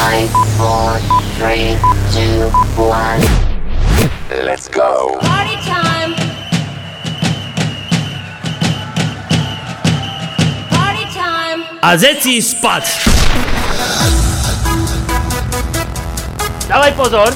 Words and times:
Five, 0.00 0.30
four, 0.56 0.96
three, 1.36 1.76
two, 2.08 2.48
one. 2.80 3.20
Let's 4.30 4.66
go. 4.66 5.18
Party 5.20 5.56
time. 5.60 6.16
Party 10.72 11.04
time. 11.12 11.60
A 11.84 11.96
zeci 12.00 12.40
spať! 12.40 12.84
Dávaj 16.64 16.92
pozor! 16.96 17.28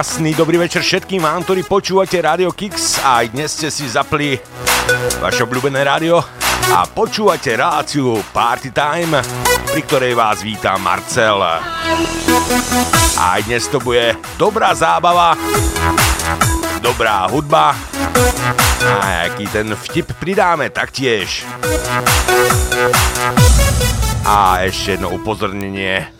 Krásny 0.00 0.32
dobrý 0.32 0.56
večer 0.56 0.80
všetkým 0.80 1.20
vám, 1.20 1.44
ktorí 1.44 1.60
počúvate 1.68 2.16
Radio 2.24 2.56
Kix 2.56 3.04
a 3.04 3.20
aj 3.20 3.36
dnes 3.36 3.52
ste 3.52 3.68
si 3.68 3.84
zapli 3.84 4.32
vaše 5.20 5.44
obľúbené 5.44 5.76
rádio 5.84 6.24
a 6.72 6.88
počúvate 6.88 7.52
reláciu 7.52 8.16
Party 8.32 8.72
Time, 8.72 9.20
pri 9.68 9.80
ktorej 9.84 10.16
vás 10.16 10.40
víta 10.40 10.80
Marcel. 10.80 11.44
A 11.44 11.60
aj 13.36 13.44
dnes 13.44 13.68
to 13.68 13.76
bude 13.76 14.16
dobrá 14.40 14.72
zábava, 14.72 15.36
dobrá 16.80 17.28
hudba 17.28 17.76
a 19.04 19.28
aký 19.28 19.52
ten 19.52 19.68
vtip 19.68 20.16
pridáme 20.16 20.72
taktiež. 20.72 21.44
A 24.24 24.64
ešte 24.64 24.96
jedno 24.96 25.12
upozornenie. 25.12 26.19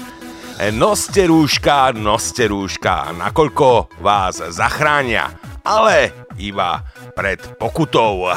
Noste 0.61 1.25
rúška, 1.25 1.89
noste 1.97 2.45
rúška, 2.45 3.17
nakoľko 3.17 3.97
vás 4.05 4.45
zachránia, 4.53 5.33
ale 5.65 6.13
iba 6.37 6.85
pred 7.17 7.41
pokutou. 7.57 8.29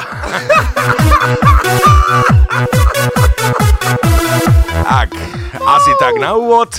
tak, 4.88 5.12
asi 5.68 5.92
tak 6.00 6.16
na 6.16 6.32
úvod. 6.32 6.72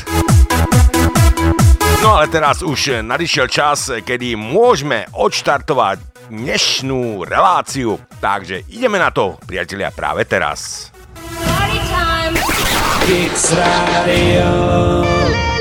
No 2.02 2.17
ale 2.17 2.25
teraz 2.34 2.66
už 2.66 3.06
nadišiel 3.06 3.45
čas, 3.45 3.94
kedy 4.02 4.34
môžeme 4.34 5.06
odštartovať 5.14 6.25
dnešnú 6.34 7.22
reláciu. 7.22 8.02
Takže 8.17 8.66
ideme 8.73 8.97
na 8.97 9.14
to, 9.14 9.38
priatelia, 9.45 9.94
práve 9.94 10.25
teraz. 10.25 10.89
Party 13.06 13.28
time. 13.28 13.30
Kicks 13.30 13.53
Radio. 13.53 15.55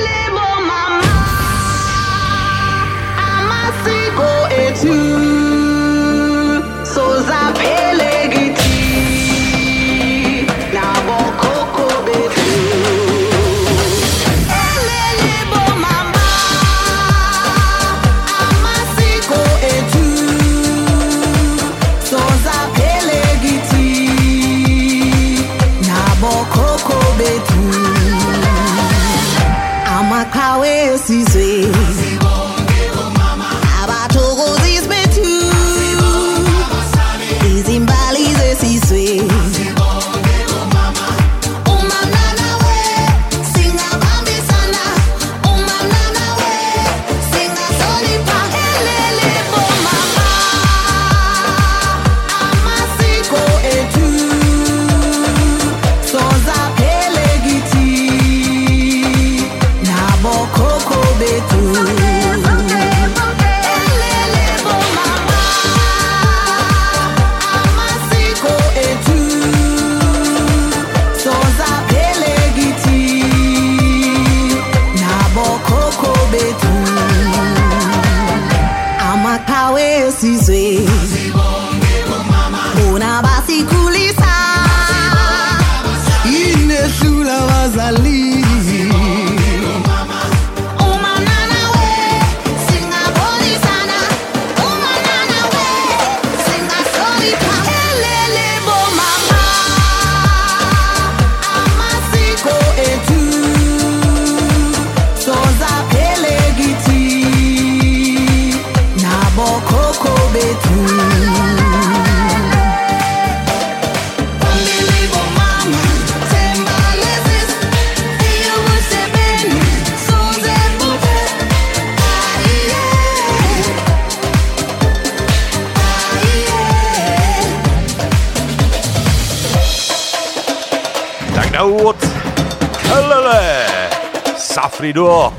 Safrido 134.85 135.33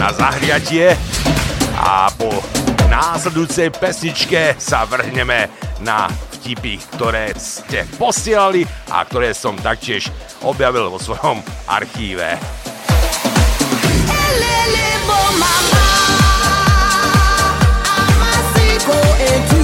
na 0.00 0.08
zahriatie 0.08 0.96
a 1.76 2.08
po 2.16 2.32
následujúcej 2.88 3.68
pesničke 3.68 4.56
sa 4.56 4.88
vrhneme 4.88 5.52
na 5.84 6.08
vtipy, 6.32 6.80
ktoré 6.96 7.36
ste 7.36 7.84
posielali 8.00 8.64
a 8.88 9.04
ktoré 9.04 9.36
som 9.36 9.52
taktiež 9.60 10.08
objavil 10.40 10.88
vo 10.88 10.96
svojom 10.96 11.44
archíve. 11.68 12.40
elele 14.08 14.84
ethu 19.28 19.63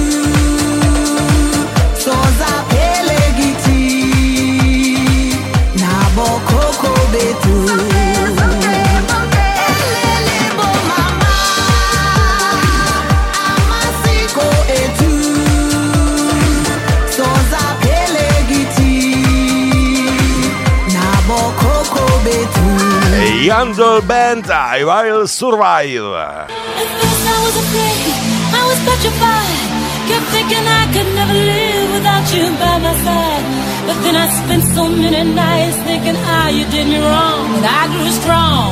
Yandel 23.51 23.99
Band, 24.07 24.47
I 24.49 24.79
Will 24.87 25.27
Survive. 25.27 26.07
At 26.15 26.89
first 27.03 27.23
I 27.35 27.37
was 27.43 27.55
afraid, 27.63 28.15
I 28.55 28.63
was 28.69 28.79
petrified. 28.87 29.59
Kept 30.07 30.27
thinking 30.31 30.65
I 30.81 30.83
could 30.93 31.09
never 31.19 31.35
live 31.35 31.87
without 31.91 32.25
you 32.31 32.45
by 32.63 32.75
my 32.79 32.95
side. 33.03 33.45
But 33.87 33.97
then 34.07 34.15
I 34.15 34.27
spent 34.39 34.63
so 34.71 34.83
many 34.87 35.35
nights 35.35 35.75
thinking 35.83 36.15
how 36.15 36.47
you 36.47 36.63
did 36.71 36.87
me 36.87 36.99
wrong. 37.03 37.43
And 37.59 37.67
I 37.67 37.83
grew 37.91 38.11
strong. 38.23 38.71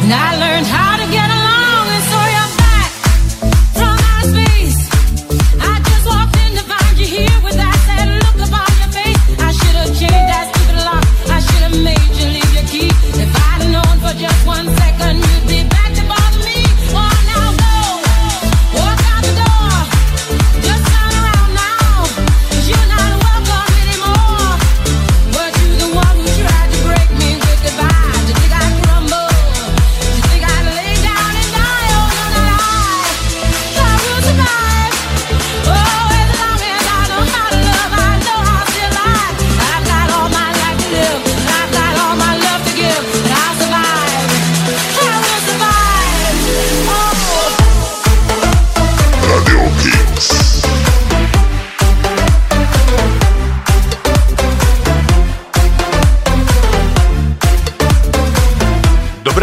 And 0.00 0.12
I 0.26 0.28
learned 0.40 0.68
how 0.72 0.92
to 1.04 1.06
get 1.12 1.27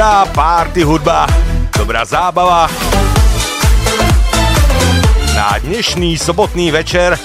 dobrá 0.05 0.25
party 0.25 0.83
hudba, 0.83 1.25
dobrá 1.77 2.05
zábava. 2.05 2.69
Na 5.33 5.57
dnešný 5.57 6.13
sobotný 6.13 6.69
večer, 6.69 7.17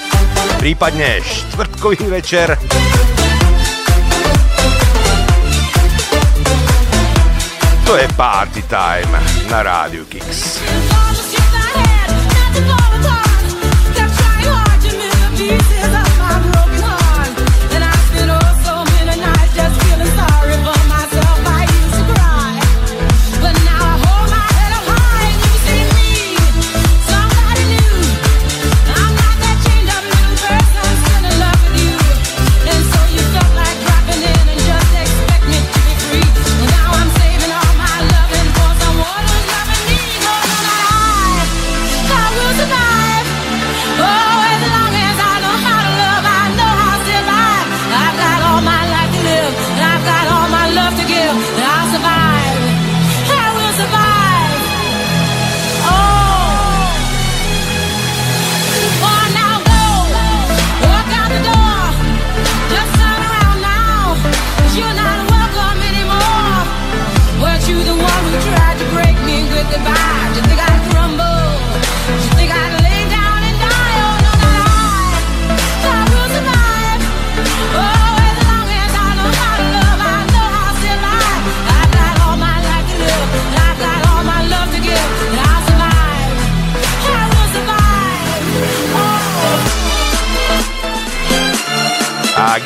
prípadne 0.56 1.20
štvrtkový 1.20 2.08
večer, 2.08 2.56
to 7.84 8.00
je 8.00 8.08
party 8.16 8.64
time 8.64 9.12
na 9.52 9.60
Rádiu 9.60 10.08
Kix. 10.08 10.59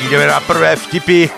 Ideme 0.05 0.29
na 0.29 0.37
prvé 0.37 0.77
vtipy. 0.77 1.25
E, 1.25 1.29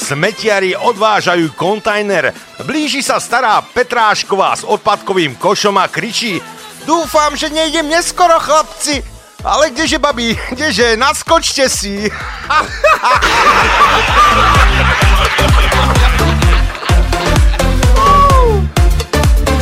smetiari 0.00 0.72
odvážajú 0.72 1.52
kontajner. 1.52 2.32
Blíži 2.64 3.04
sa 3.04 3.20
stará 3.20 3.60
Petrášková 3.60 4.56
s 4.56 4.64
odpadkovým 4.64 5.36
košom 5.36 5.76
a 5.76 5.92
kričí 5.92 6.40
Dúfam, 6.86 7.34
že 7.34 7.50
nejdem 7.50 7.90
neskoro, 7.90 8.38
chlapci. 8.38 9.02
Ale 9.42 9.74
kdeže, 9.74 9.98
babi, 9.98 10.38
kdeže, 10.54 10.96
naskočte 10.96 11.66
si. 11.68 12.06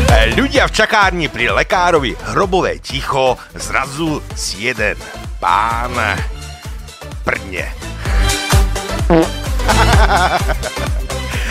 E, 0.05 0.21
ľudia 0.37 0.69
v 0.69 0.73
čakárni 0.77 1.27
pri 1.33 1.51
lekárovi 1.51 2.13
hrobové 2.37 2.79
ticho 2.79 3.41
zrazu 3.57 4.21
si 4.37 4.69
jeden 4.69 5.01
pán 5.41 5.97
prdne. 7.25 7.73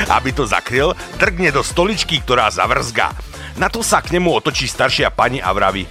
Aby 0.07 0.29
to 0.31 0.45
zakryl, 0.45 0.93
drgne 1.17 1.49
do 1.49 1.65
stoličky, 1.65 2.21
ktorá 2.21 2.53
zavrzga. 2.53 3.11
Na 3.57 3.69
to 3.69 3.81
sa 3.81 4.01
k 4.05 4.13
nemu 4.13 4.29
otočí 4.29 4.69
staršia 4.69 5.09
pani 5.09 5.41
a 5.41 5.49
vraví. 5.49 5.89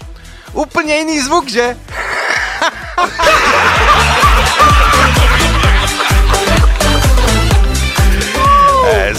Úplne 0.55 1.03
iný 1.03 1.19
zvuk, 1.23 1.51
že? 1.51 1.75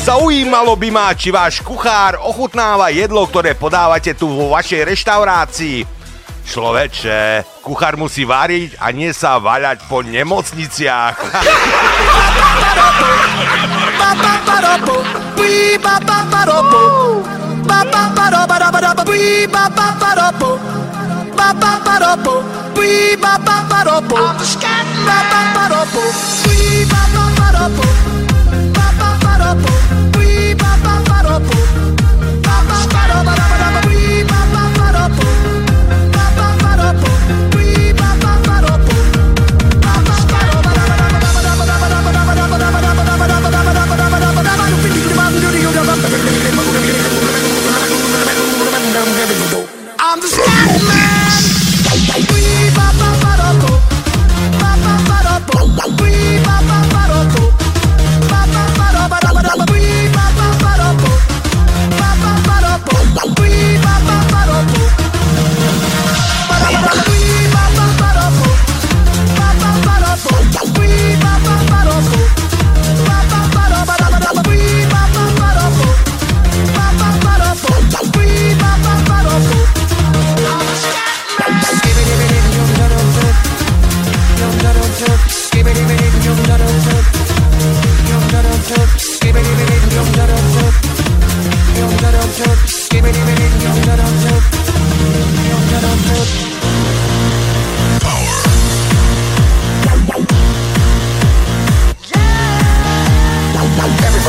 Zaujímalo 0.04 0.76
by 0.76 0.90
ma, 0.92 1.16
či 1.16 1.32
váš 1.32 1.64
kuchár 1.64 2.20
ochutnáva 2.20 2.92
jedlo, 2.92 3.24
ktoré 3.24 3.56
podávate 3.56 4.12
tu 4.12 4.28
vo 4.28 4.52
vašej 4.52 4.84
reštaurácii. 4.84 5.93
Človeče, 6.44 7.44
kuchár 7.64 7.96
musí 7.98 8.28
variť 8.28 8.78
a 8.78 8.92
nie 8.92 9.10
sa 9.16 9.40
vaľať 9.40 9.88
po 9.88 10.04
nemocniciach. 10.04 11.16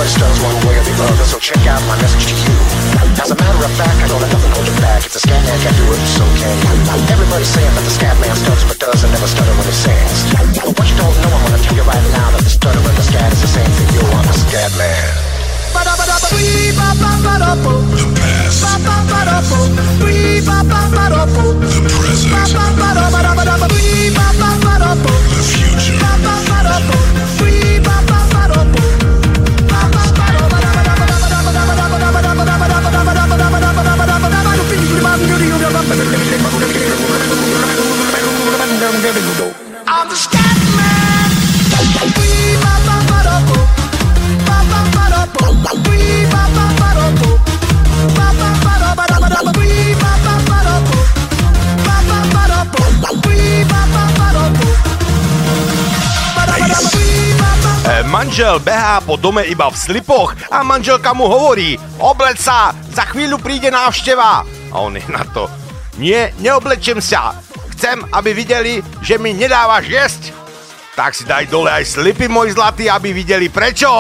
always 0.05 0.21
turns 0.21 0.37
one 0.45 0.53
way 0.69 0.77
or 0.77 0.85
the 0.85 0.93
other, 1.01 1.25
so 1.25 1.41
check 1.41 1.65
out 1.65 1.81
my 1.89 1.97
message 1.97 2.29
to 2.29 2.37
you. 2.37 2.53
As 3.17 3.33
a 3.33 3.37
matter 3.41 3.57
of 3.65 3.73
fact, 3.73 3.97
I 4.05 4.07
don't 4.13 4.21
let 4.21 4.29
nothing 4.37 4.53
hold 4.53 4.69
you 4.69 4.77
back. 4.85 5.01
If 5.01 5.17
the 5.17 5.21
scat 5.25 5.41
man 5.49 5.57
can 5.65 5.73
do 5.81 5.85
it, 5.89 6.01
It's 6.05 6.21
okay. 6.21 6.53
Everybody's 7.09 7.49
saying 7.49 7.73
that 7.73 7.85
the 7.89 7.95
scat 7.95 8.13
man 8.21 8.37
stutters 8.37 8.69
but 8.69 8.77
doesn't 8.77 9.09
never 9.09 9.25
stutter 9.25 9.55
when 9.57 9.65
he 9.65 9.73
sings. 9.73 10.29
What 10.61 10.85
you 10.85 10.97
don't 11.01 11.17
know, 11.25 11.33
I'm 11.33 11.43
gonna 11.49 11.63
tell 11.65 11.77
you 11.81 11.89
right 11.89 12.05
now 12.13 12.29
that 12.37 12.45
the 12.45 12.53
stutter 12.53 12.85
and 12.85 12.97
the 13.01 13.07
scat 13.09 13.33
is 13.33 13.41
the 13.41 13.49
same 13.49 13.71
thing. 13.81 13.89
You're 13.97 14.13
on 14.13 14.29
the 14.29 14.37
scat 14.45 14.71
man. 14.77 15.09
The 17.97 18.05
past. 18.21 18.61
The 21.65 21.81
present. 21.97 22.29
The 25.33 25.41
future. 25.41 26.05
Eh, 57.85 58.03
manžel 58.11 58.59
behá 58.59 58.99
po 59.05 59.15
dome 59.15 59.47
iba 59.47 59.71
v 59.71 59.77
slipoch 59.79 60.35
a 60.51 60.67
manželka 60.67 61.15
mu 61.15 61.31
hovorí, 61.31 61.79
obleď 62.03 62.37
sa, 62.41 62.75
za 62.91 63.07
chvíľu 63.07 63.39
príde 63.39 63.71
návšteva. 63.71 64.43
A 64.73 64.77
on 64.83 64.99
je 64.99 65.05
na 65.07 65.23
to, 65.31 65.47
nie, 65.95 66.35
neoblečem 66.43 66.99
sa. 66.99 67.39
Chcem, 67.79 68.03
aby 68.11 68.35
videli, 68.35 68.83
že 68.99 69.15
mi 69.19 69.31
nedávaš 69.31 69.87
jesť. 69.87 70.23
Tak 70.95 71.15
si 71.15 71.23
daj 71.27 71.51
dole 71.51 71.71
aj 71.71 71.87
slipy, 71.87 72.27
môj 72.31 72.55
zlatý, 72.55 72.91
aby 72.91 73.15
videli 73.15 73.51
prečo. 73.51 73.91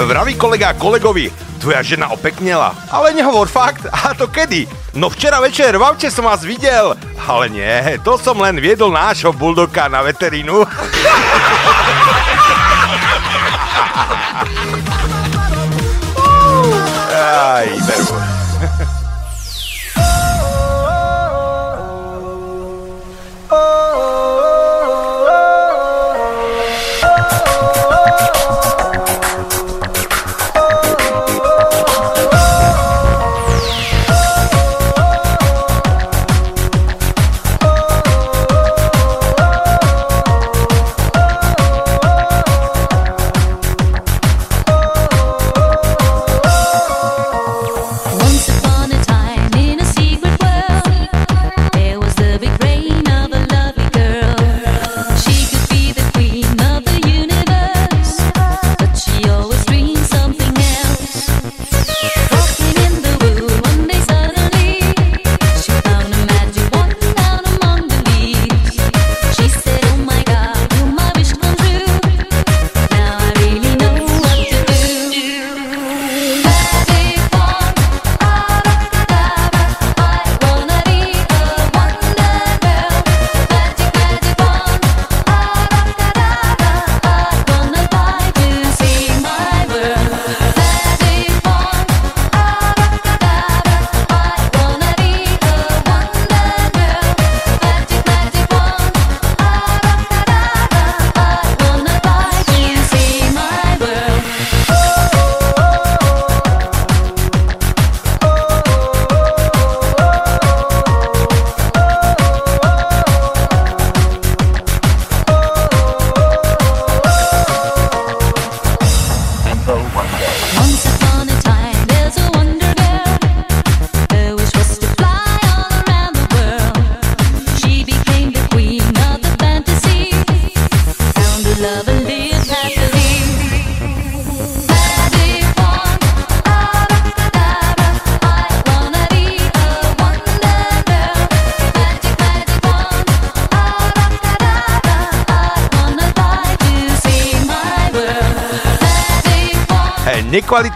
Vraví 0.00 0.34
kolega 0.40 0.72
kolegovi, 0.72 1.28
tvoja 1.60 1.84
žena 1.84 2.08
opeknela, 2.08 2.72
ale 2.88 3.12
nehovor 3.12 3.48
fakt, 3.48 3.84
a 3.92 4.16
to 4.16 4.28
kedy? 4.28 4.64
No 4.96 5.12
včera 5.12 5.40
večer 5.44 5.76
v 5.76 5.84
aute 5.84 6.08
som 6.08 6.24
vás 6.24 6.40
videl, 6.40 6.96
ale 7.28 7.44
nie, 7.52 8.00
to 8.00 8.16
som 8.16 8.40
len 8.40 8.56
viedol 8.56 8.88
nášho 8.92 9.32
buldoka 9.36 9.88
na 9.92 10.00
veterínu. 10.00 10.64
Aj, 17.20 17.68
veru. 17.86 18.29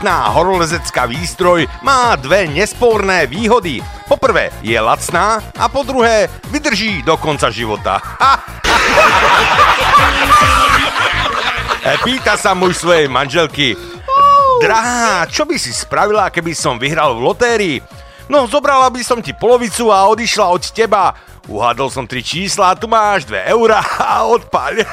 Nekvalitná 0.05 0.37
horolezecká 0.37 1.09
výstroj 1.09 1.65
má 1.81 2.13
dve 2.21 2.45
nesporné 2.45 3.25
výhody. 3.25 3.81
Po 4.05 4.21
prvé 4.21 4.53
je 4.61 4.77
lacná 4.77 5.41
a 5.57 5.65
po 5.73 5.81
druhé 5.81 6.29
vydrží 6.53 7.01
do 7.01 7.17
konca 7.17 7.49
života. 7.49 8.05
E, 11.89 11.97
Pýta 12.05 12.37
sa 12.37 12.53
muž 12.53 12.85
svojej 12.85 13.09
manželky. 13.09 13.81
Drahá, 14.61 15.25
čo 15.25 15.49
by 15.49 15.57
si 15.57 15.73
spravila, 15.73 16.29
keby 16.29 16.53
som 16.53 16.77
vyhral 16.77 17.17
v 17.17 17.25
lotérii? 17.25 17.81
No, 18.29 18.45
zobrala 18.45 18.93
by 18.93 19.01
som 19.01 19.25
ti 19.25 19.33
polovicu 19.33 19.89
a 19.89 20.05
odišla 20.13 20.53
od 20.53 20.69
teba. 20.69 21.17
Uhádol 21.49 21.89
som 21.89 22.05
tri 22.05 22.21
čísla, 22.21 22.77
tu 22.77 22.85
máš 22.93 23.25
dve 23.25 23.41
eurá 23.49 23.81
a 23.81 24.29
odpaľ. 24.29 24.85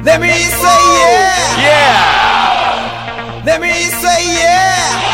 Let 0.08 0.22
me 0.22 0.32
say 0.32 0.80
yeah. 1.04 1.60
Yeah! 1.68 3.42
Let 3.44 3.60
me 3.60 3.72
say 3.72 4.40
yeah. 4.40 5.07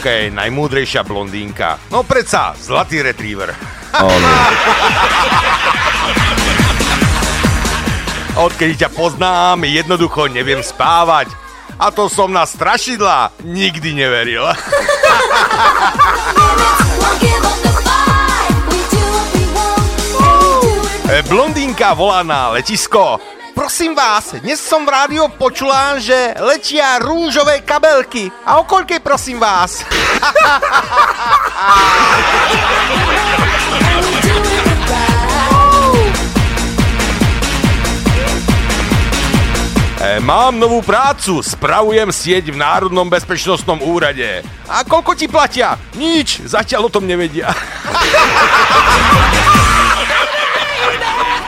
Aká 0.00 0.16
je 0.16 0.32
najmúdrejšia 0.32 1.04
blondínka? 1.04 1.76
No 1.92 2.00
predsa, 2.08 2.56
zlatý 2.56 3.04
retriever. 3.04 3.52
Odkedy 8.40 8.80
ťa 8.80 8.88
poznám, 8.96 9.68
jednoducho 9.68 10.32
neviem 10.32 10.64
spávať. 10.64 11.28
A 11.76 11.92
to 11.92 12.08
som 12.08 12.32
na 12.32 12.48
strašidla 12.48 13.28
nikdy 13.44 13.92
neveril. 13.92 14.48
Blondínka 21.28 21.92
volá 21.92 22.24
na 22.24 22.56
letisko. 22.56 23.20
Prosím 23.60 23.92
vás, 23.92 24.32
dnes 24.40 24.56
som 24.56 24.88
v 24.88 24.90
rádiu 24.96 25.28
počula, 25.36 26.00
že 26.00 26.16
letia 26.40 26.96
rúžové 26.96 27.60
kabelky. 27.60 28.32
A 28.48 28.56
o 28.56 28.64
koľkej 28.64 29.04
prosím 29.04 29.36
vás? 29.36 29.84
E, 40.00 40.16
mám 40.16 40.56
novú 40.56 40.80
prácu, 40.80 41.44
spravujem 41.44 42.08
sieť 42.08 42.48
v 42.48 42.56
Národnom 42.56 43.04
bezpečnostnom 43.04 43.84
úrade. 43.84 44.40
A 44.64 44.80
koľko 44.80 45.12
ti 45.12 45.28
platia? 45.28 45.76
Nič, 45.92 46.40
zatiaľ 46.48 46.88
o 46.88 46.94
tom 46.96 47.04
nevedia. 47.04 47.52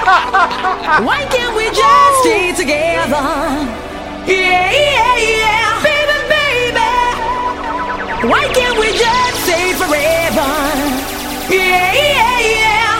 Why 1.07 1.25
can't 1.31 1.55
we 1.57 1.67
just 1.71 2.21
stay 2.23 2.53
together? 2.57 3.23
Yeah, 4.27 4.67
yeah, 4.75 5.17
yeah, 5.39 5.83
baby, 5.87 6.19
baby. 6.35 6.91
Why 8.29 8.43
can't 8.53 8.79
we 8.81 8.89
just 8.99 9.37
stay 9.45 9.73
forever? 9.79 10.51
Yeah, 11.55 11.95
yeah, 11.95 12.41
yeah. 12.41 12.92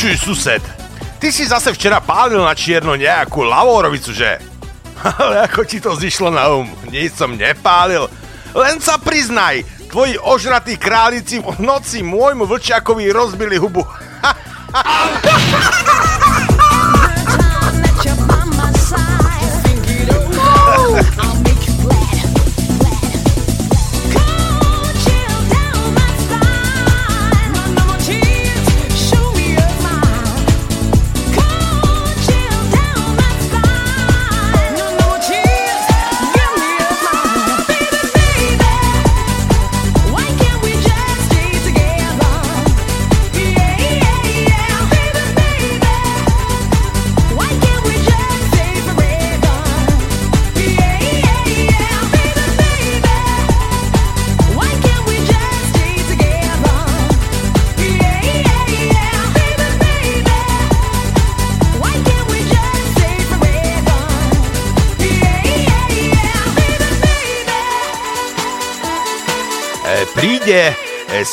Počuj, 0.00 0.16
sused, 0.16 0.64
ty 1.20 1.28
si 1.28 1.44
zase 1.44 1.76
včera 1.76 2.00
pálil 2.00 2.40
na 2.40 2.56
čierno 2.56 2.96
nejakú 2.96 3.44
lavorovicu, 3.44 4.16
že? 4.16 4.40
Ale 5.20 5.44
ako 5.44 5.60
ti 5.68 5.76
to 5.76 5.92
zišlo 5.92 6.32
na 6.32 6.48
um? 6.56 6.64
Nič 6.88 7.20
som 7.20 7.36
nepálil. 7.36 8.08
Len 8.56 8.80
sa 8.80 8.96
priznaj, 8.96 9.60
tvoji 9.92 10.16
ožratí 10.16 10.80
králici 10.80 11.36
v 11.44 11.52
noci 11.60 12.00
môjmu 12.00 12.48
vlčiakovi 12.48 13.12
rozbili 13.12 13.60
hubu. 13.60 13.84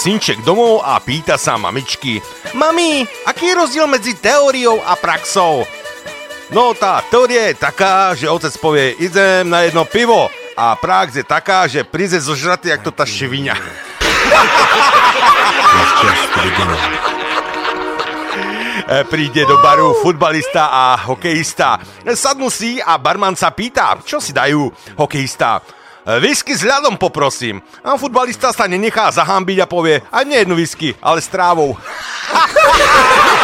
Synček 0.08 0.40
domov 0.48 0.88
a 0.88 1.04
pýta 1.04 1.36
sa 1.36 1.60
mamičky 1.60 2.24
Mami, 2.56 3.04
aký 3.28 3.52
je 3.52 3.60
rozdiel 3.60 3.92
medzi 3.92 4.16
teóriou 4.16 4.80
a 4.80 4.96
praxou? 4.96 5.68
No 6.48 6.72
tá 6.72 7.04
teória 7.12 7.52
je 7.52 7.60
taká, 7.60 8.16
že 8.16 8.32
otec 8.32 8.56
povie 8.56 8.96
idem 9.04 9.52
na 9.52 9.68
jedno 9.68 9.84
pivo 9.84 10.32
a 10.56 10.80
prax 10.80 11.20
je 11.20 11.28
taká, 11.28 11.68
že 11.68 11.84
príde 11.84 12.24
zožratý, 12.24 12.72
jak 12.72 12.88
to 12.88 12.96
tá 12.96 13.04
šviňa. 13.04 13.60
E, 18.88 19.04
príde 19.12 19.44
do 19.44 19.60
baru 19.60 19.92
futbalista 20.00 20.72
a 20.72 20.96
hokejista. 21.04 21.84
Sadnú 22.16 22.48
si 22.48 22.80
a 22.80 22.96
barman 22.96 23.36
sa 23.36 23.52
pýta, 23.52 24.00
čo 24.08 24.24
si 24.24 24.32
dajú 24.32 24.72
hokejista. 24.96 25.60
Whisky 26.08 26.56
s 26.56 26.64
ľadom 26.64 26.96
poprosím. 26.96 27.60
A 27.84 28.00
futbalista 28.00 28.56
sa 28.56 28.64
nenechá 28.64 29.12
zahambiť 29.12 29.58
a 29.60 29.68
povie, 29.68 30.00
aj 30.08 30.24
nie 30.24 30.40
jednu 30.40 30.56
whisky, 30.56 30.96
ale 31.04 31.20
s 31.20 31.28
trávou. 31.28 31.76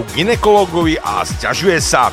ku 0.00 0.08
ginekologovi 0.16 0.96
a 0.96 1.20
sťažuje 1.28 1.76
sa. 1.76 2.08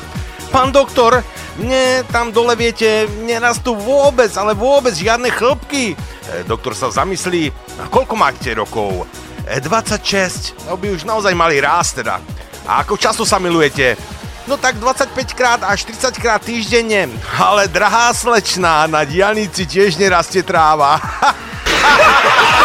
Pán 0.52 0.68
doktor, 0.68 1.24
nie, 1.56 2.04
tam 2.12 2.28
dole 2.28 2.52
viete, 2.52 3.08
nerastú 3.24 3.72
vôbec, 3.80 4.28
ale 4.36 4.52
vôbec 4.52 4.92
žiadne 4.92 5.32
chlpky. 5.32 5.96
E, 5.96 6.44
doktor 6.44 6.76
sa 6.76 6.92
zamyslí, 6.92 7.48
koľko 7.88 8.12
máte 8.12 8.52
rokov? 8.52 9.08
E, 9.48 9.56
26, 9.64 10.68
no 10.68 10.76
by 10.76 11.00
už 11.00 11.08
naozaj 11.08 11.32
mali 11.32 11.64
rásť 11.64 12.04
teda. 12.04 12.20
A 12.68 12.84
ako 12.84 13.00
často 13.00 13.24
sa 13.24 13.40
milujete? 13.40 13.96
No 14.44 14.60
tak 14.60 14.76
25 14.76 15.32
krát 15.32 15.64
až 15.64 15.88
30 15.88 16.12
krát 16.20 16.44
týždenne. 16.44 17.08
Ale 17.40 17.72
drahá 17.72 18.12
slečná, 18.12 18.84
na 18.84 19.08
dianici 19.08 19.64
tiež 19.64 19.96
nerastie 19.96 20.44
tráva. 20.44 21.00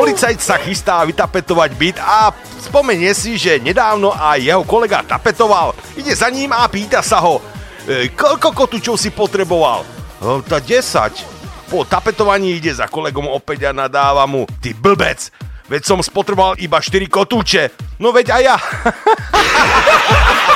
Policajt 0.00 0.40
sa 0.40 0.56
chystá 0.56 1.04
vytapetovať 1.04 1.76
byt 1.76 2.00
a 2.00 2.32
spomenie 2.56 3.12
si, 3.12 3.36
že 3.36 3.60
nedávno 3.60 4.16
aj 4.16 4.40
jeho 4.40 4.64
kolega 4.64 5.04
tapetoval. 5.04 5.76
Ide 5.92 6.16
za 6.16 6.32
ním 6.32 6.56
a 6.56 6.64
pýta 6.72 7.04
sa 7.04 7.20
ho, 7.20 7.36
e, 7.84 8.08
koľko 8.08 8.56
kotúčov 8.56 8.96
si 8.96 9.12
potreboval? 9.12 9.84
No, 10.24 10.40
tá 10.40 10.56
10. 10.56 11.20
Po 11.68 11.84
tapetovaní 11.84 12.56
ide 12.56 12.72
za 12.72 12.88
kolegom 12.88 13.28
opäť 13.28 13.68
a 13.68 13.76
nadáva 13.76 14.24
mu, 14.24 14.48
ty 14.64 14.72
blbec, 14.72 15.28
veď 15.68 15.84
som 15.84 16.00
spotreboval 16.00 16.56
iba 16.64 16.80
4 16.80 17.04
kotúče. 17.04 17.68
No 18.00 18.08
veď 18.08 18.40
aj 18.40 18.42
ja. 18.48 18.56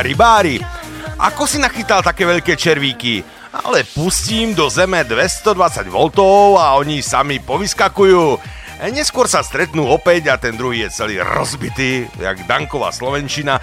rybári. 0.00 0.56
Ako 1.20 1.44
si 1.44 1.60
nachytal 1.60 2.00
také 2.00 2.24
veľké 2.24 2.56
červíky? 2.56 3.20
Ale 3.52 3.84
pustím 3.84 4.56
do 4.56 4.72
zeme 4.72 5.04
220 5.04 5.92
V 5.92 5.96
a 6.56 6.80
oni 6.80 7.04
sami 7.04 7.36
povyskakujú. 7.36 8.40
Neskôr 8.88 9.28
sa 9.28 9.44
stretnú 9.44 9.84
opäť 9.86 10.32
a 10.32 10.40
ten 10.40 10.56
druhý 10.56 10.88
je 10.88 11.04
celý 11.04 11.20
rozbitý, 11.20 12.08
jak 12.16 12.48
Danková 12.48 12.90
Slovenčina. 12.90 13.60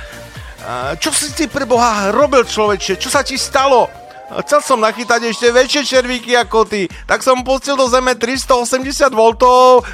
Čo 1.02 1.10
si 1.10 1.34
ty 1.34 1.50
pre 1.50 1.66
Boha 1.66 2.14
robil 2.14 2.46
človeče? 2.46 3.02
Čo 3.02 3.10
sa 3.10 3.26
ti 3.26 3.36
stalo? 3.36 3.90
Chcel 4.30 4.62
som 4.62 4.78
nachytať 4.78 5.34
ešte 5.34 5.50
väčšie 5.50 5.82
červíky 5.90 6.38
ako 6.38 6.70
ty, 6.70 6.86
tak 7.10 7.26
som 7.26 7.42
pustil 7.42 7.74
do 7.74 7.90
zeme 7.90 8.14
380 8.14 9.10
V, 9.10 9.22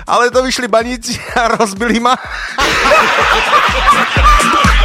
ale 0.03 0.27
to 0.27 0.43
vyšli 0.43 0.67
baníci 0.67 1.15
a 1.39 1.47
rozbili 1.55 2.03
ma. 2.03 2.19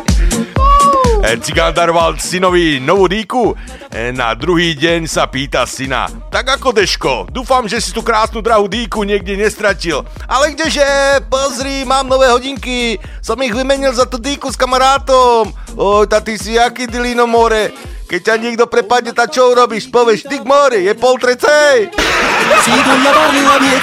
cigán 1.41 1.69
daroval 1.69 2.17
synovi 2.17 2.81
novú 2.81 3.05
dýku. 3.05 3.53
E, 3.93 4.09
na 4.09 4.33
druhý 4.33 4.73
deň 4.73 5.05
sa 5.05 5.29
pýta 5.29 5.69
syna. 5.69 6.09
Tak 6.33 6.57
ako 6.57 6.73
Deško, 6.73 7.13
dúfam, 7.29 7.69
že 7.69 7.77
si 7.77 7.93
tú 7.93 8.01
krásnu 8.01 8.41
drahú 8.41 8.65
dýku 8.65 9.05
niekde 9.05 9.37
nestratil. 9.37 10.01
Ale 10.25 10.57
kdeže, 10.57 11.21
pozri, 11.29 11.85
mám 11.85 12.09
nové 12.09 12.25
hodinky. 12.33 12.97
Som 13.21 13.37
ich 13.45 13.53
vymenil 13.53 13.93
za 13.93 14.09
tú 14.09 14.17
dýku 14.17 14.49
s 14.49 14.57
kamarátom. 14.57 15.53
Oj, 15.77 16.09
ta 16.09 16.25
ty 16.25 16.41
si 16.41 16.57
aký 16.57 16.89
dilino 16.89 17.29
more. 17.29 17.69
Keď 18.09 18.19
ťa 18.27 18.35
niekto 18.41 18.65
prepadne, 18.67 19.15
tak 19.15 19.31
čo 19.31 19.55
urobíš? 19.55 19.87
Povieš, 19.87 20.27
ty 20.27 20.43
more, 20.43 20.75
je 20.75 20.93
pol 20.97 21.15
trecej. 21.15 21.95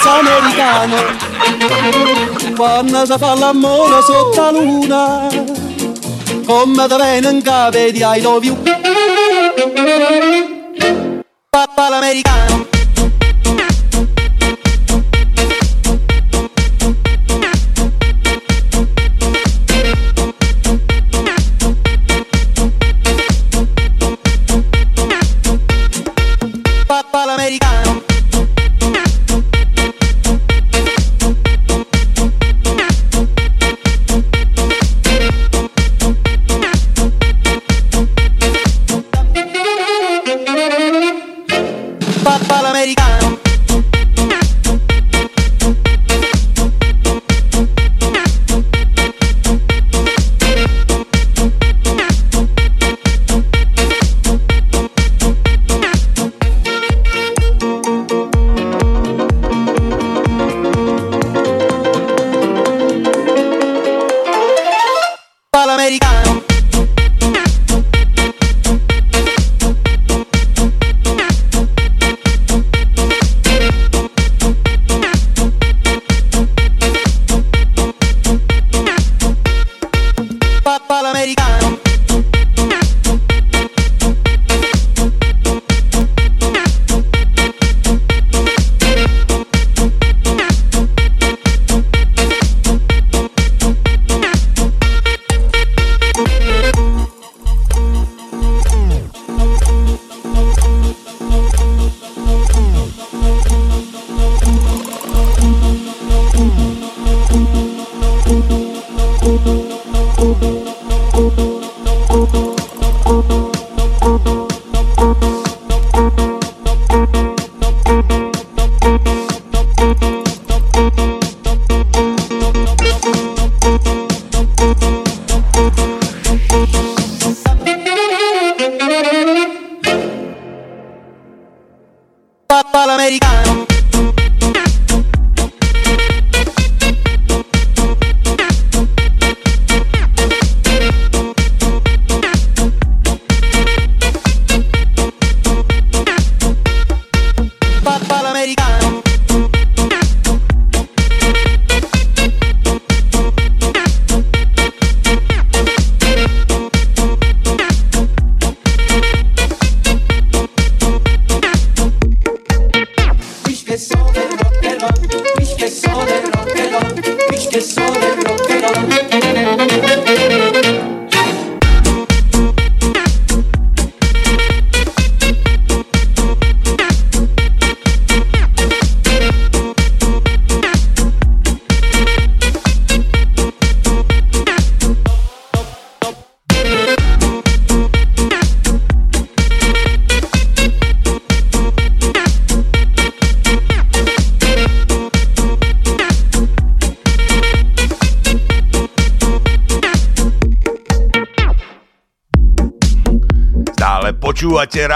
Americano 0.08 0.98
Quando 2.56 3.06
si 3.06 3.16
fa 3.16 3.32
sotto 4.02 4.42
la 4.42 4.50
luna 4.50 5.67
Come 6.46 6.86
da 6.86 6.96
venen 6.96 7.42
cave 7.42 7.90
di 7.92 8.00
I 8.02 8.20
love 8.20 8.46
you. 8.46 8.56
Papà 11.48 11.88
l'americano 11.88 12.66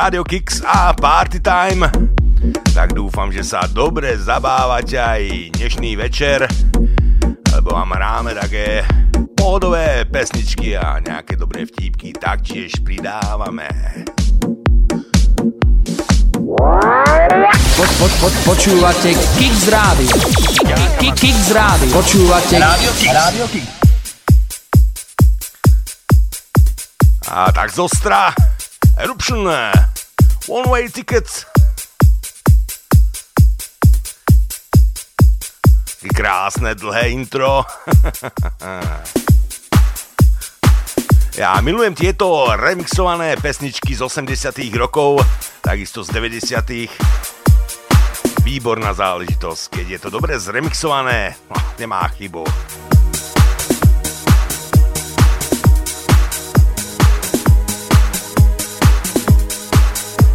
Radio 0.02 0.26
Kicks 0.26 0.58
a 0.66 0.90
Party 0.98 1.38
Time. 1.38 1.86
Tak 2.74 2.90
dúfam, 2.90 3.30
že 3.30 3.46
sa 3.46 3.70
dobre 3.70 4.18
zabávate 4.18 4.98
aj 4.98 5.54
dnešný 5.54 5.94
večer, 5.94 6.42
lebo 7.54 7.70
vám 7.70 7.94
hráme 7.94 8.34
také 8.34 8.82
pohodové 9.38 10.02
pesničky 10.10 10.74
a 10.74 10.98
nejaké 10.98 11.38
dobré 11.38 11.70
vtípky 11.70 12.10
taktiež 12.18 12.82
pridávame. 12.82 13.70
Po, 17.78 17.84
po, 17.86 18.06
po, 18.18 18.28
počúvate 18.42 19.14
Kix 19.38 19.70
Rádio. 19.70 20.18
Ki- 20.98 21.14
Kix 21.14 21.54
Rádio. 21.54 21.94
Počúvate 21.94 22.58
Rádio 22.58 22.90
Kix. 23.54 23.70
A 27.30 27.54
tak 27.54 27.70
zostra, 27.70 28.34
Eruption, 28.98 29.46
One 30.72 30.80
Way 30.80 30.88
Tickets. 30.88 31.44
Taky 36.00 36.08
krásné 36.16 36.74
dlhé 36.74 37.12
intro. 37.12 37.60
Ja 41.32 41.56
milujem 41.64 41.96
tieto 41.96 42.44
remixované 42.56 43.40
pesničky 43.40 43.96
z 43.96 44.04
80 44.04 44.52
rokov, 44.76 45.24
takisto 45.64 46.04
z 46.04 46.12
90 46.12 46.92
Výborná 48.44 48.92
záležitosť, 48.92 49.62
keď 49.72 49.86
je 49.88 49.98
to 49.98 50.08
dobre 50.12 50.36
zremixované, 50.36 51.32
no, 51.48 51.56
nemá 51.80 52.04
chybu. 52.12 52.44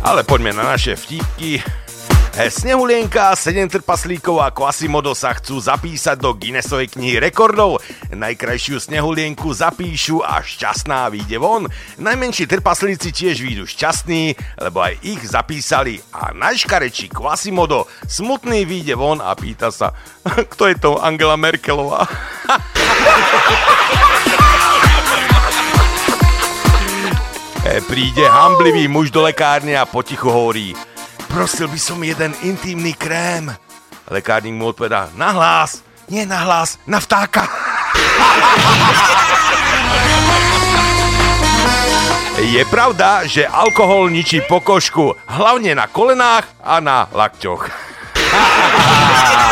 Ale 0.07 0.23
poďme 0.23 0.55
na 0.55 0.63
naše 0.63 0.95
vtipky. 0.95 1.59
Snehulienka, 2.31 3.35
7 3.35 3.67
trpaslíkov 3.67 4.39
a 4.39 4.55
Quasimodo 4.55 5.11
sa 5.11 5.35
chcú 5.35 5.59
zapísať 5.59 6.15
do 6.15 6.31
Guinnessovej 6.31 6.95
knihy 6.95 7.19
rekordov. 7.19 7.83
Najkrajšiu 8.15 8.79
snehulienku 8.79 9.51
zapíšu 9.51 10.23
a 10.23 10.39
šťastná 10.39 11.11
vyjde 11.11 11.43
von. 11.43 11.67
Najmenší 11.99 12.47
trpaslíci 12.47 13.11
tiež 13.11 13.43
výjdu 13.43 13.67
šťastní, 13.67 14.39
lebo 14.63 14.79
aj 14.79 14.95
ich 15.03 15.19
zapísali. 15.27 15.99
A 16.15 16.31
najškarečí 16.31 17.11
Quasimodo 17.11 17.91
smutný 18.07 18.63
vyjde 18.63 18.95
von 18.95 19.19
a 19.19 19.35
pýta 19.35 19.75
sa, 19.75 19.91
kto 20.55 20.71
je 20.71 20.75
to 20.79 21.03
Angela 21.03 21.35
Merkelová? 21.35 22.07
príde 27.87 28.23
hamblivý 28.27 28.87
muž 28.87 29.11
do 29.11 29.21
lekárne 29.21 29.75
a 29.75 29.83
potichu 29.83 30.31
hovorí 30.31 30.75
prosil 31.37 31.69
by 31.69 31.77
som 31.77 32.01
jeden 32.01 32.33
intimný 32.41 32.97
krém. 32.97 33.53
Lekárnik 34.09 34.57
mu 34.57 34.73
odpovedá, 34.73 35.13
na 35.13 35.29
hlas, 35.35 35.83
nie 36.09 36.25
na 36.25 36.41
hlas, 36.41 36.79
na 36.87 36.97
vtáka. 36.97 37.45
Je 42.37 42.61
pravda, 42.69 43.25
že 43.25 43.49
alkohol 43.49 44.13
ničí 44.13 44.45
pokožku, 44.45 45.17
hlavne 45.25 45.73
na 45.73 45.89
kolenách 45.89 46.45
a 46.61 46.77
na 46.77 47.09
lakťoch. 47.09 47.65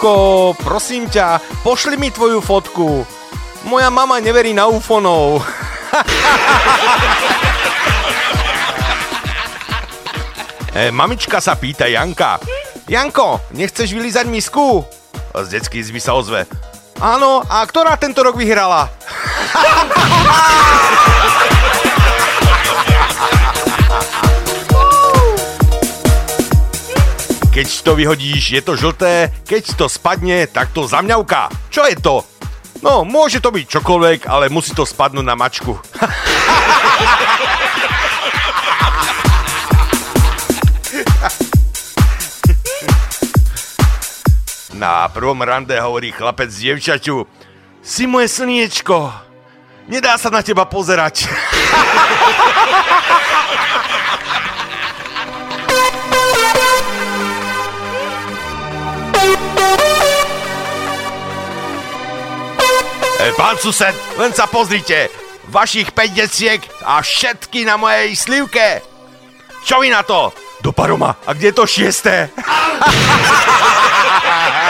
Zlatko, 0.00 0.56
prosím 0.64 1.12
ťa, 1.12 1.60
pošli 1.60 2.00
mi 2.00 2.08
tvoju 2.08 2.40
fotku. 2.40 3.04
Moja 3.68 3.92
mama 3.92 4.16
neverí 4.16 4.56
na 4.56 4.64
ufonov. 4.64 5.44
e, 10.72 10.88
mamička 10.88 11.36
sa 11.36 11.52
pýta 11.52 11.84
Janka. 11.84 12.40
Janko, 12.88 13.44
nechceš 13.52 13.92
vylízať 13.92 14.24
misku? 14.24 14.88
Z 15.36 15.52
detský 15.52 15.84
sa 16.00 16.16
ozve. 16.16 16.48
Áno, 16.96 17.44
a 17.44 17.60
ktorá 17.68 17.92
tento 18.00 18.24
rok 18.24 18.40
vyhrala? 18.40 18.88
Keď 27.60 27.84
to 27.84 27.92
vyhodíš, 27.92 28.56
je 28.56 28.62
to 28.64 28.72
žlté, 28.72 29.28
keď 29.44 29.76
to 29.76 29.84
spadne, 29.84 30.48
tak 30.48 30.72
to 30.72 30.88
zamňavka. 30.88 31.52
Čo 31.68 31.84
je 31.84 31.92
to? 32.00 32.24
No, 32.80 33.04
môže 33.04 33.44
to 33.44 33.52
byť 33.52 33.68
čokoľvek, 33.68 34.24
ale 34.24 34.48
musí 34.48 34.72
to 34.72 34.88
spadnúť 34.88 35.20
na 35.20 35.36
mačku. 35.36 35.76
Na 44.80 45.12
prvom 45.12 45.44
rande 45.44 45.76
hovorí 45.76 46.16
chlapec 46.16 46.48
dievčaťu 46.48 47.28
Si 47.84 48.08
moje 48.08 48.32
slniečko, 48.32 49.12
nedá 49.84 50.16
sa 50.16 50.32
na 50.32 50.40
teba 50.40 50.64
pozerať. 50.64 51.28
E, 63.20 63.36
pán 63.36 63.52
sused, 63.60 63.92
len 64.16 64.32
sa 64.32 64.48
pozrite. 64.48 65.12
Vašich 65.52 65.92
5 65.92 66.16
deciek 66.16 66.64
a 66.80 67.04
všetky 67.04 67.68
na 67.68 67.76
mojej 67.76 68.16
slivke. 68.16 68.80
Čo 69.60 69.84
vy 69.84 69.92
na 69.92 70.00
to? 70.00 70.32
Do 70.64 70.72
paroma. 70.72 71.20
A 71.28 71.36
kde 71.36 71.52
je 71.52 71.58
to 71.60 71.68
šiesté? 71.68 72.32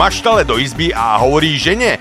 maštale 0.00 0.48
do 0.48 0.56
izby 0.56 0.96
a 0.96 1.20
hovorí 1.20 1.60
žene, 1.60 2.00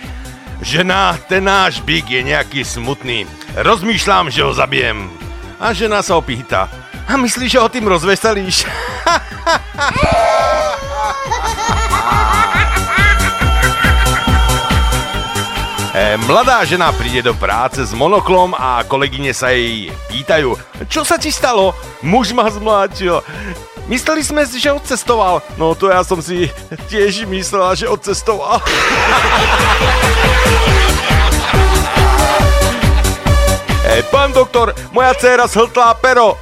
žena, 0.64 1.20
ten 1.28 1.44
náš 1.44 1.84
byk 1.84 2.08
je 2.08 2.22
nejaký 2.24 2.64
smutný. 2.64 3.28
Rozmýšľam, 3.60 4.32
že 4.32 4.40
ho 4.48 4.56
zabijem. 4.56 5.12
A 5.60 5.76
žena 5.76 6.00
sa 6.00 6.16
opýta, 6.16 6.72
a 7.04 7.20
myslíš, 7.20 7.52
že 7.52 7.60
ho 7.60 7.68
tým 7.68 7.92
rozveselíš? 7.92 8.64
E, 15.90 16.16
mladá 16.16 16.64
žena 16.64 16.94
príde 16.96 17.20
do 17.20 17.36
práce 17.36 17.82
s 17.82 17.92
monoklom 17.92 18.56
a 18.56 18.86
kolegyne 18.88 19.36
sa 19.36 19.52
jej 19.52 19.92
pýtajú, 20.08 20.56
čo 20.88 21.04
sa 21.04 21.20
ti 21.20 21.28
stalo? 21.28 21.76
Muž 22.00 22.32
ma 22.32 22.48
zmlátil. 22.48 23.20
Mysleli 23.90 24.22
sme 24.22 24.46
si, 24.46 24.62
že 24.62 24.70
odcestoval. 24.70 25.42
No 25.58 25.74
to 25.74 25.90
ja 25.90 26.06
som 26.06 26.22
si 26.22 26.46
tiež 26.94 27.26
myslela, 27.26 27.74
že 27.74 27.90
odcestoval. 27.90 28.62
Ej, 33.90 34.06
pán 34.14 34.30
doktor, 34.30 34.78
moja 34.94 35.18
dcera 35.18 35.50
zhltla 35.50 35.98
pero. 35.98 36.38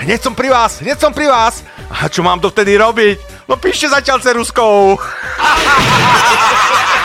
Hneď 0.00 0.24
som 0.24 0.32
pri 0.32 0.48
vás, 0.48 0.80
hneď 0.80 0.96
som 0.96 1.12
pri 1.12 1.28
vás. 1.28 1.60
A 1.92 2.08
čo 2.08 2.24
mám 2.24 2.40
dovtedy 2.40 2.80
robiť? 2.80 3.44
No 3.44 3.60
píšte 3.60 3.92
zatiaľ 3.92 4.24
ceruskou. 4.24 4.96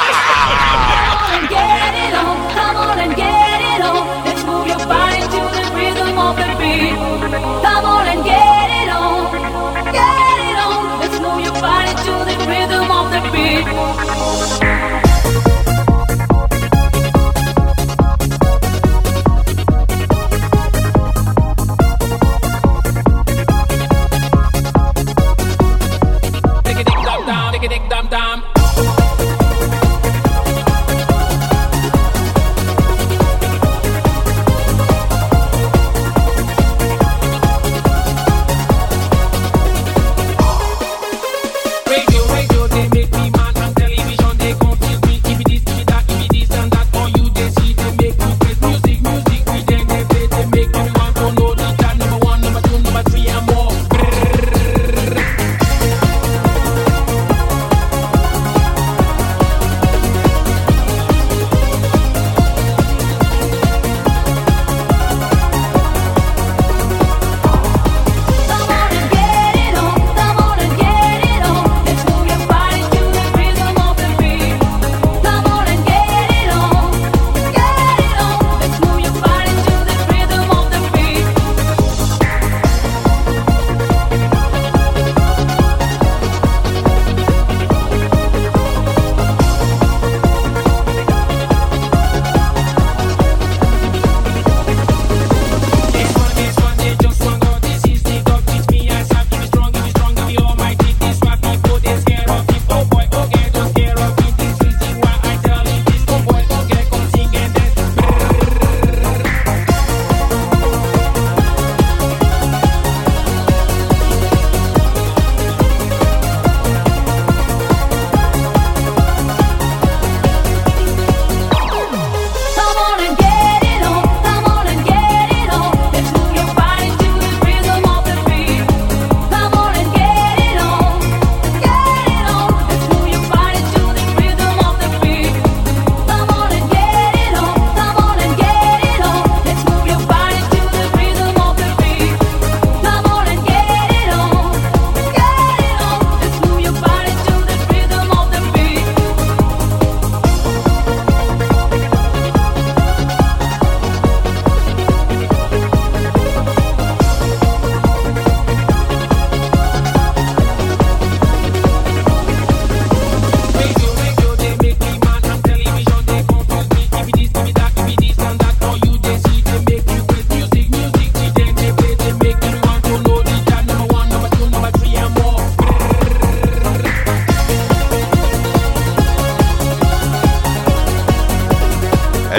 Oh. 14.37 14.64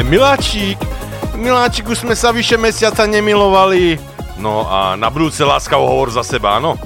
Miláčik, 0.06 0.78
Miláčiku 1.34 1.90
sme 1.98 2.14
sa 2.14 2.30
vyše 2.30 2.54
mesiaca 2.54 3.10
nemilovali. 3.10 3.98
No 4.38 4.62
a 4.62 4.94
na 4.94 5.10
budúce 5.10 5.42
láskavo 5.42 5.82
hovor 5.82 6.14
za 6.14 6.22
seba, 6.22 6.62
áno? 6.62 6.78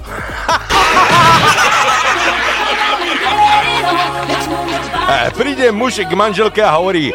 Eh, 5.10 5.26
príde 5.34 5.74
muž 5.74 5.98
k 6.06 6.12
manželke 6.14 6.62
a 6.62 6.78
hovorí 6.78 7.10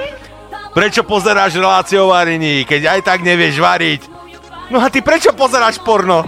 Prečo 0.75 1.07
pozeráš 1.07 1.55
relácie 1.55 1.95
o 1.95 2.11
varení, 2.11 2.67
keď 2.67 2.99
aj 2.99 3.07
tak 3.07 3.23
nevieš 3.23 3.55
variť? 3.55 4.01
No 4.67 4.83
a 4.83 4.91
ty 4.91 4.99
prečo 4.99 5.31
pozeráš 5.31 5.79
porno? 5.79 6.27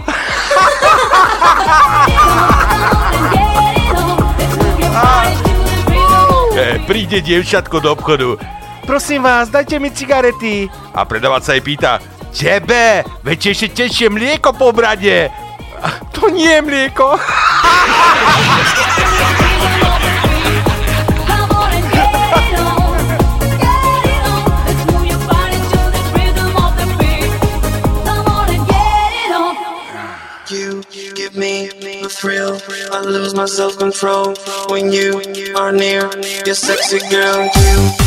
Eh, 6.58 6.82
príde 6.90 7.22
dievčatko 7.22 7.78
do 7.78 7.94
obchodu 7.94 8.34
prosím 8.88 9.22
vás, 9.22 9.52
dajte 9.52 9.76
mi 9.76 9.92
cigarety. 9.92 10.64
A 10.96 11.04
predavač 11.04 11.44
sa 11.44 11.52
jej 11.52 11.60
pýta, 11.60 12.00
tebe, 12.32 13.04
veď 13.20 13.52
ešte 13.52 13.84
tečie 13.84 14.08
mlieko 14.08 14.56
po 14.56 14.72
brade. 14.72 15.28
To 16.16 16.32
nie 16.32 16.48
je 16.48 16.64
mlieko. 16.64 17.20
thrill. 32.18 32.58
I 32.90 33.00
lose 33.02 33.34
my 33.34 33.46
self 33.46 33.78
control 33.78 34.34
when 34.68 34.90
you 34.92 35.22
are 35.54 35.70
near 35.70 36.10
your 36.44 36.54
sexy 36.54 36.98
girl. 37.10 37.46
You 37.46 37.97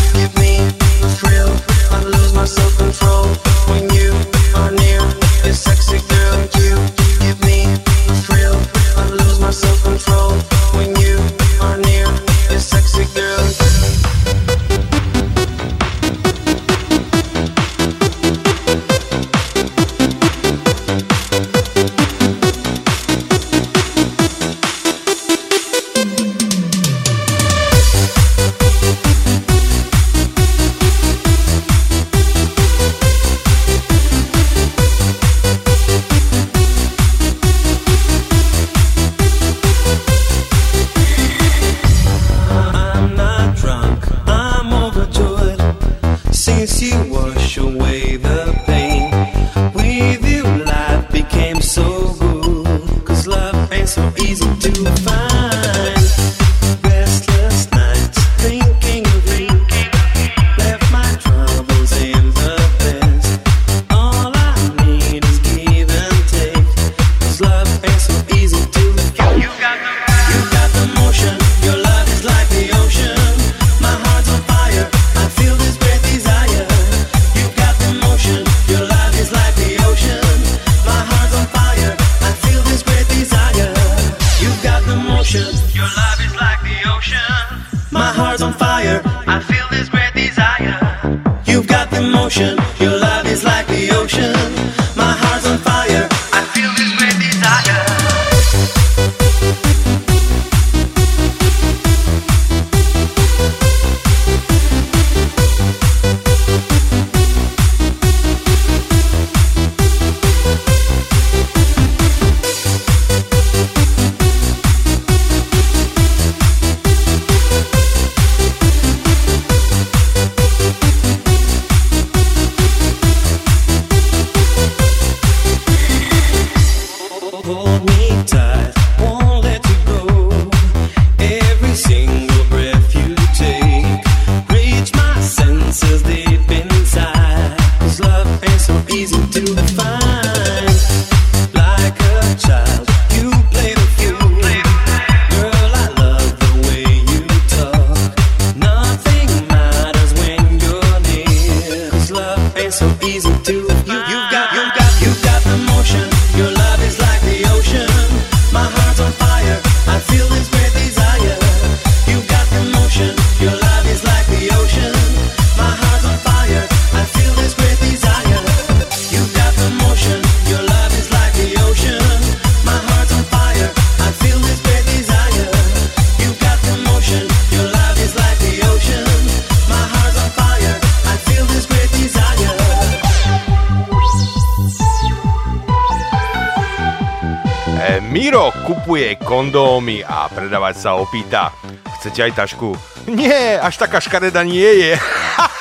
pýta, 191.22 191.54
chcete 192.02 192.26
aj 192.26 192.32
tašku? 192.34 192.74
Nie, 193.06 193.62
až 193.62 193.78
taká 193.78 194.02
škareda 194.02 194.42
nie 194.42 194.66
je. 194.82 194.92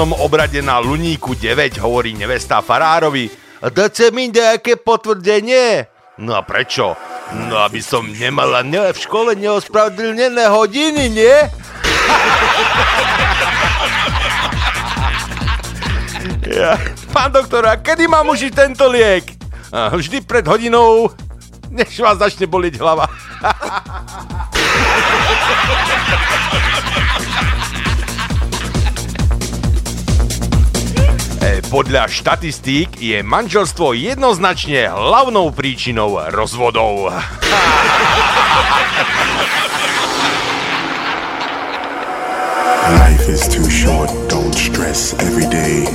duchovnom 0.00 0.24
obrade 0.24 0.64
na 0.64 0.80
Luníku 0.80 1.36
9 1.36 1.76
hovorí 1.84 2.16
nevesta 2.16 2.64
farárovi 2.64 3.28
Dáte 3.60 4.08
mi 4.08 4.32
nejaké 4.32 4.80
potvrdenie? 4.80 5.92
No 6.16 6.32
a 6.32 6.40
prečo? 6.40 6.96
No 7.36 7.60
aby 7.60 7.84
som 7.84 8.08
nemala 8.08 8.64
ne, 8.64 8.80
v 8.80 8.96
škole 8.96 9.36
neospravedlnené 9.36 10.48
hodiny, 10.48 11.12
nie? 11.12 11.36
ja. 16.48 16.80
Pán 17.12 17.36
doktora, 17.36 17.76
kedy 17.76 18.08
mám 18.08 18.24
užiť 18.32 18.56
tento 18.56 18.88
liek? 18.88 19.28
Vždy 19.68 20.24
pred 20.24 20.48
hodinou, 20.48 21.12
než 21.68 22.00
vás 22.00 22.16
začne 22.16 22.48
boliť 22.48 22.80
hlava. 22.80 23.04
Podľa 31.70 32.10
štatistík 32.10 32.98
je 32.98 33.22
manželstvo 33.22 33.94
jednoznačne 33.94 34.90
hlavnou 34.90 35.54
príčinou 35.54 36.18
rozvodov. 36.34 37.14
Life 42.90 43.26
is 43.30 43.46
too 43.46 43.70
short, 43.70 44.10
don't 44.26 44.50
stress 44.50 45.14
every 45.22 45.46
day. 45.46 45.86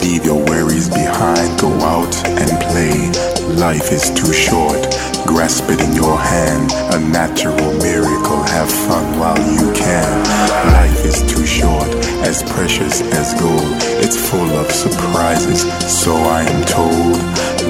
Leave 0.00 0.24
your 0.24 0.40
worries 0.40 0.88
behind, 0.88 1.52
go 1.60 1.68
out 1.84 2.16
and 2.40 2.56
play. 2.72 3.39
Life 3.58 3.92
is 3.92 4.10
too 4.10 4.32
short, 4.32 4.80
grasp 5.26 5.64
it 5.68 5.80
in 5.80 5.92
your 5.94 6.16
hand. 6.18 6.72
A 6.94 6.98
natural 6.98 7.72
miracle, 7.78 8.42
have 8.42 8.70
fun 8.70 9.18
while 9.18 9.38
you 9.38 9.72
can. 9.72 10.24
Life 10.72 11.04
is 11.04 11.20
too 11.32 11.46
short, 11.46 11.88
as 12.24 12.42
precious 12.42 13.02
as 13.02 13.34
gold. 13.40 13.76
It's 14.02 14.16
full 14.16 14.50
of 14.50 14.70
surprises, 14.70 15.62
so 16.02 16.14
I 16.16 16.42
am 16.42 16.64
told. 16.64 17.18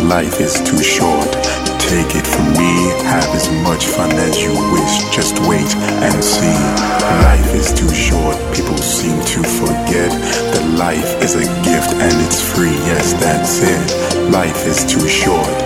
Life 0.05 0.41
is 0.41 0.61
too 0.63 0.83
short, 0.83 1.29
take 1.91 2.15
it 2.15 2.25
from 2.25 2.47
me. 2.53 2.73
Have 3.11 3.35
as 3.35 3.51
much 3.67 3.87
fun 3.87 4.13
as 4.13 4.41
you 4.41 4.55
wish, 4.71 4.95
just 5.11 5.35
wait 5.51 5.71
and 6.07 6.23
see. 6.23 6.61
Life 7.27 7.53
is 7.53 7.73
too 7.75 7.93
short, 7.93 8.37
people 8.55 8.79
seem 8.79 9.19
to 9.35 9.43
forget 9.43 10.13
that 10.53 10.65
life 10.79 11.11
is 11.21 11.35
a 11.35 11.47
gift 11.67 11.91
and 12.05 12.15
it's 12.25 12.41
free. 12.41 12.79
Yes, 12.87 13.13
that's 13.15 13.59
it. 13.75 14.31
Life 14.31 14.65
is 14.67 14.85
too 14.85 15.07
short. 15.09 15.57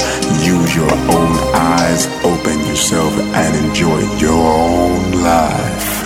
Use 0.40 0.74
your 0.74 0.94
own 1.12 1.32
eyes, 1.52 2.06
open 2.24 2.58
yourself, 2.70 3.12
and 3.42 3.52
enjoy 3.66 4.00
your 4.16 4.40
own 4.40 5.12
life. 5.22 6.03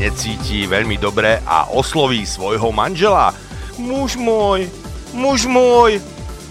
Necíti 0.00 0.64
veľmi 0.64 0.96
dobre 0.96 1.44
a 1.44 1.68
osloví 1.76 2.24
svojho 2.24 2.72
manžela. 2.72 3.36
Muž 3.76 4.16
môj, 4.16 4.64
muž 5.12 5.44
môj, 5.44 6.00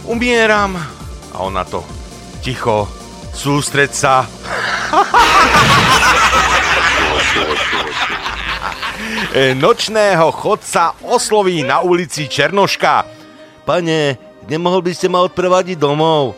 umieram. 0.05 0.77
A 1.33 1.35
on 1.41 1.57
na 1.57 1.65
to, 1.65 1.81
ticho, 2.45 2.85
sústreď 3.33 3.89
sa. 3.89 4.29
Nočného 9.57 10.29
chodca 10.29 10.93
osloví 11.05 11.65
na 11.65 11.81
ulici 11.81 12.29
Černoška. 12.29 13.05
Pane, 13.65 14.17
nemohol 14.45 14.81
by 14.85 14.93
ste 14.93 15.09
ma 15.09 15.25
odprevadiť 15.25 15.77
domov? 15.77 16.37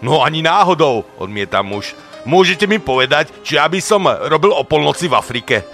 No 0.00 0.24
ani 0.24 0.40
náhodou, 0.40 1.04
odmieta 1.20 1.60
muž. 1.60 1.92
Môžete 2.24 2.68
mi 2.68 2.76
povedať, 2.76 3.32
či 3.44 3.56
ja 3.56 3.64
by 3.68 3.80
som 3.80 4.04
robil 4.04 4.52
o 4.52 4.64
polnoci 4.64 5.08
v 5.08 5.16
Afrike? 5.16 5.64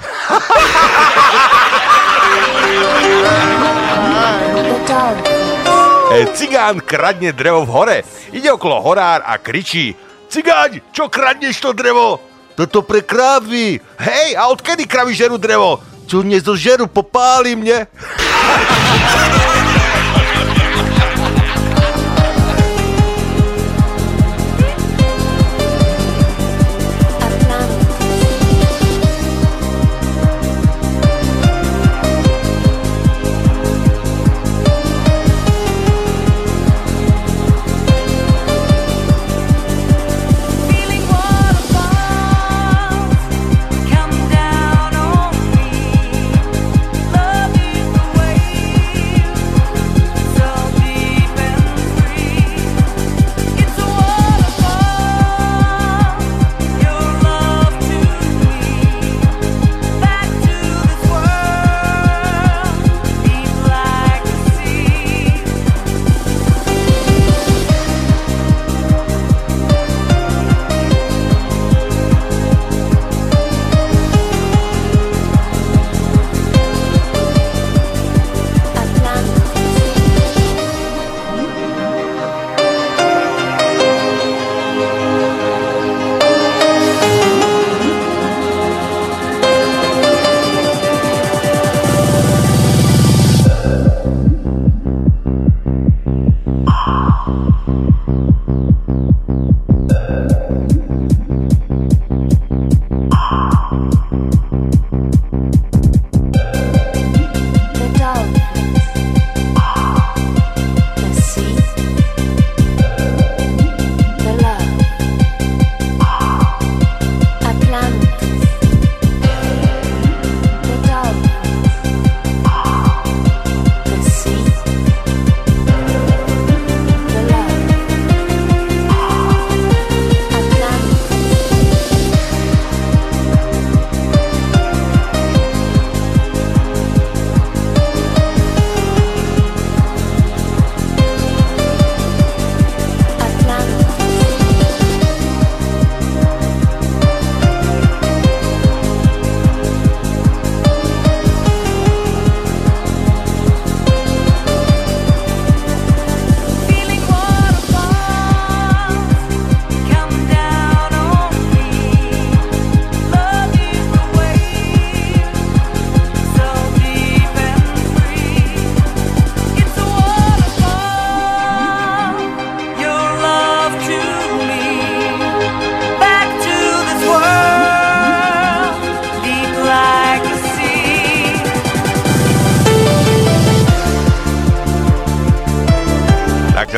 Cigán 6.36 6.80
kradne 6.84 7.32
drevo 7.32 7.64
v 7.64 7.70
hore. 7.72 7.98
Ide 8.32 8.52
okolo 8.52 8.80
horár 8.84 9.24
a 9.24 9.40
kričí. 9.40 9.96
Cigáň, 10.28 10.80
čo 10.92 11.08
kradneš 11.08 11.60
to 11.60 11.72
drevo? 11.72 12.20
Toto 12.56 12.84
pre 12.84 13.04
krávy. 13.04 13.80
Hej, 14.00 14.36
a 14.36 14.48
odkedy 14.52 14.84
kravy 14.88 15.12
žerú 15.16 15.36
drevo? 15.40 15.80
Čo 16.08 16.24
nezožerú, 16.24 16.88
popáli 16.88 17.56
mne. 17.56 17.88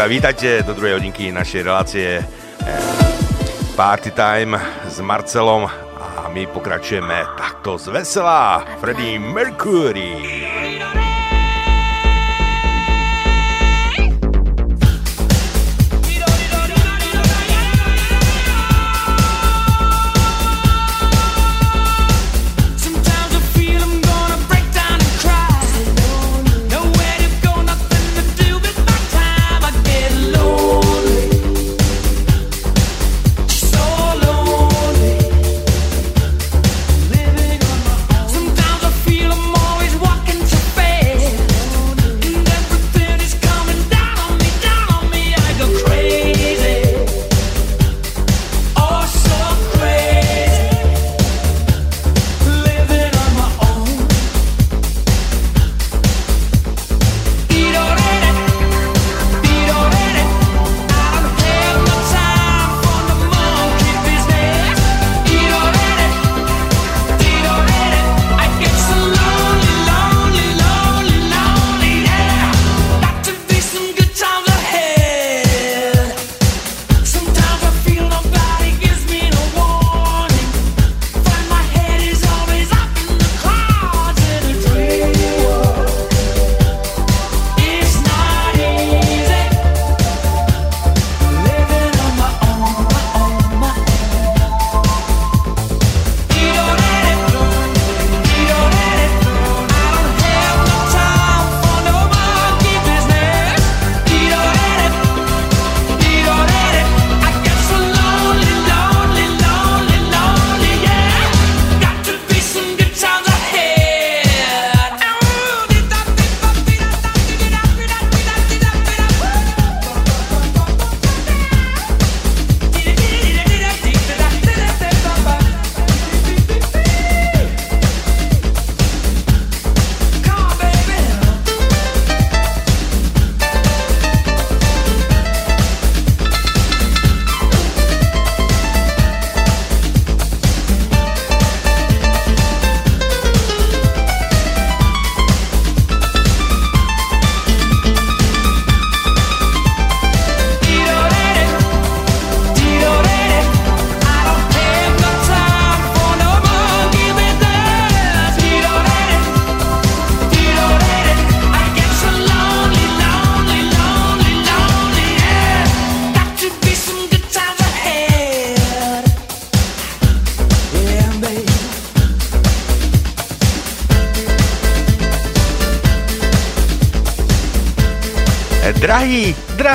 vítajte 0.08 0.62
do 0.62 0.72
druhej 0.72 0.92
hodinky 0.92 1.28
našej 1.28 1.62
relácie 1.62 2.24
eh, 2.24 2.80
Party 3.76 4.10
Time 4.10 4.56
s 4.88 5.00
Marcelom 5.04 5.68
a 6.16 6.32
my 6.32 6.48
pokračujeme 6.48 7.28
takto 7.36 7.76
z 7.76 7.92
veselá 7.92 8.64
Freddie 8.80 9.20
Mercury. 9.20 10.37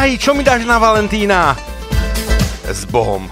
Drahý, 0.04 0.20
čo 0.20 0.36
mi 0.36 0.44
dáš 0.44 0.68
na 0.68 0.76
Valentína? 0.84 1.56
S 2.68 2.84
Bohom. 2.84 3.32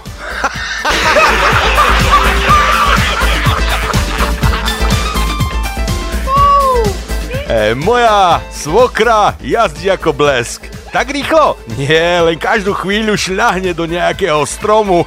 e, 7.44 7.76
moja 7.76 8.40
svokra 8.48 9.36
jazdí 9.44 9.92
ako 9.92 10.16
blesk. 10.16 10.64
Tak 10.96 11.12
rýchlo? 11.12 11.60
Nie, 11.76 12.24
len 12.24 12.40
každú 12.40 12.72
chvíľu 12.72 13.20
šľahne 13.20 13.76
do 13.76 13.84
nejakého 13.84 14.40
stromu. 14.48 15.04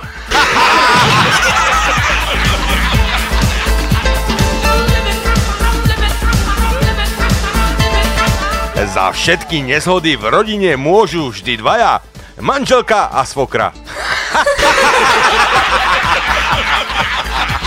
všetky 9.15 9.63
nezhody 9.63 10.19
v 10.19 10.27
rodine 10.27 10.75
môžu 10.75 11.31
vždy 11.31 11.63
dvaja. 11.63 12.03
Manželka 12.43 13.15
a 13.15 13.23
svokra. 13.23 13.71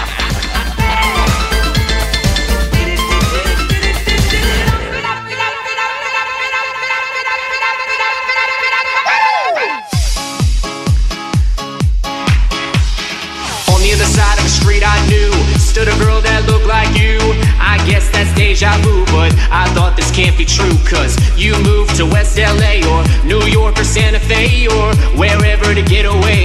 can't 20.19 20.37
be 20.37 20.45
true 20.45 20.75
Cause 20.85 21.15
you 21.39 21.53
moved 21.63 21.95
to 21.97 22.05
West 22.05 22.39
LA 22.39 22.83
or 22.91 23.01
New 23.25 23.43
York 23.47 23.79
or 23.79 23.85
Santa 23.85 24.19
Fe 24.19 24.67
or 24.67 24.93
wherever 25.17 25.73
to 25.75 25.83
get 25.83 26.07
away. 26.07 26.38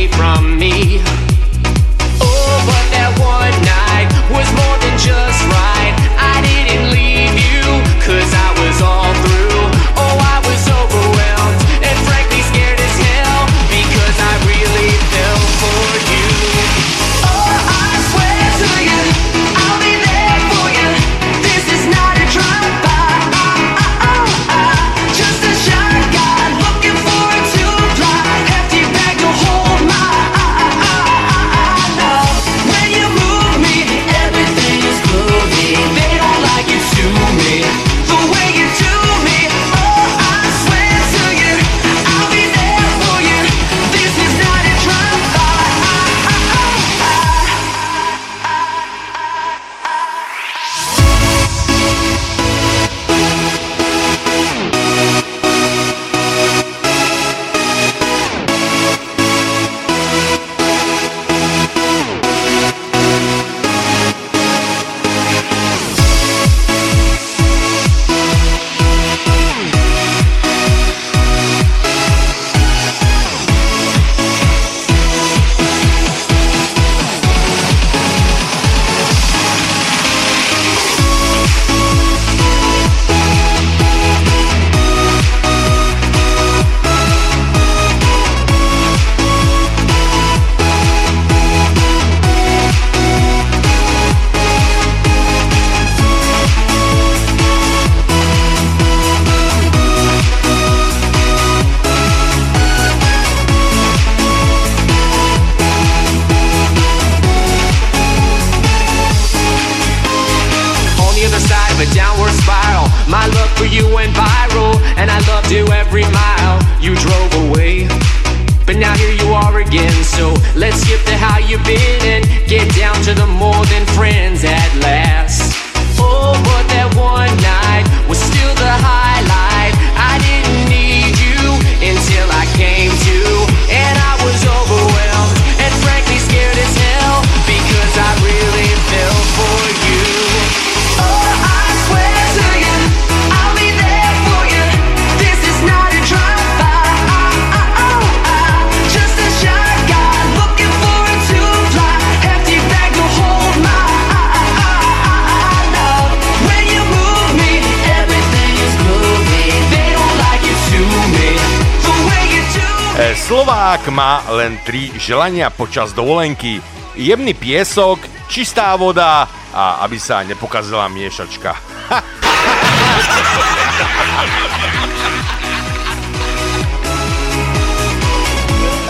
cestovania 165.34 165.50
počas 165.50 165.98
dovolenky, 165.98 166.62
jemný 166.94 167.34
piesok, 167.34 167.98
čistá 168.30 168.78
voda 168.78 169.26
a 169.50 169.82
aby 169.82 169.98
sa 169.98 170.22
nepokazila 170.22 170.86
miešačka. 170.94 171.58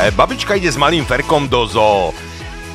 E, 0.04 0.12
babička 0.12 0.60
ide 0.60 0.68
s 0.68 0.76
malým 0.76 1.08
ferkom 1.08 1.48
do 1.48 1.64
zoo. 1.64 2.12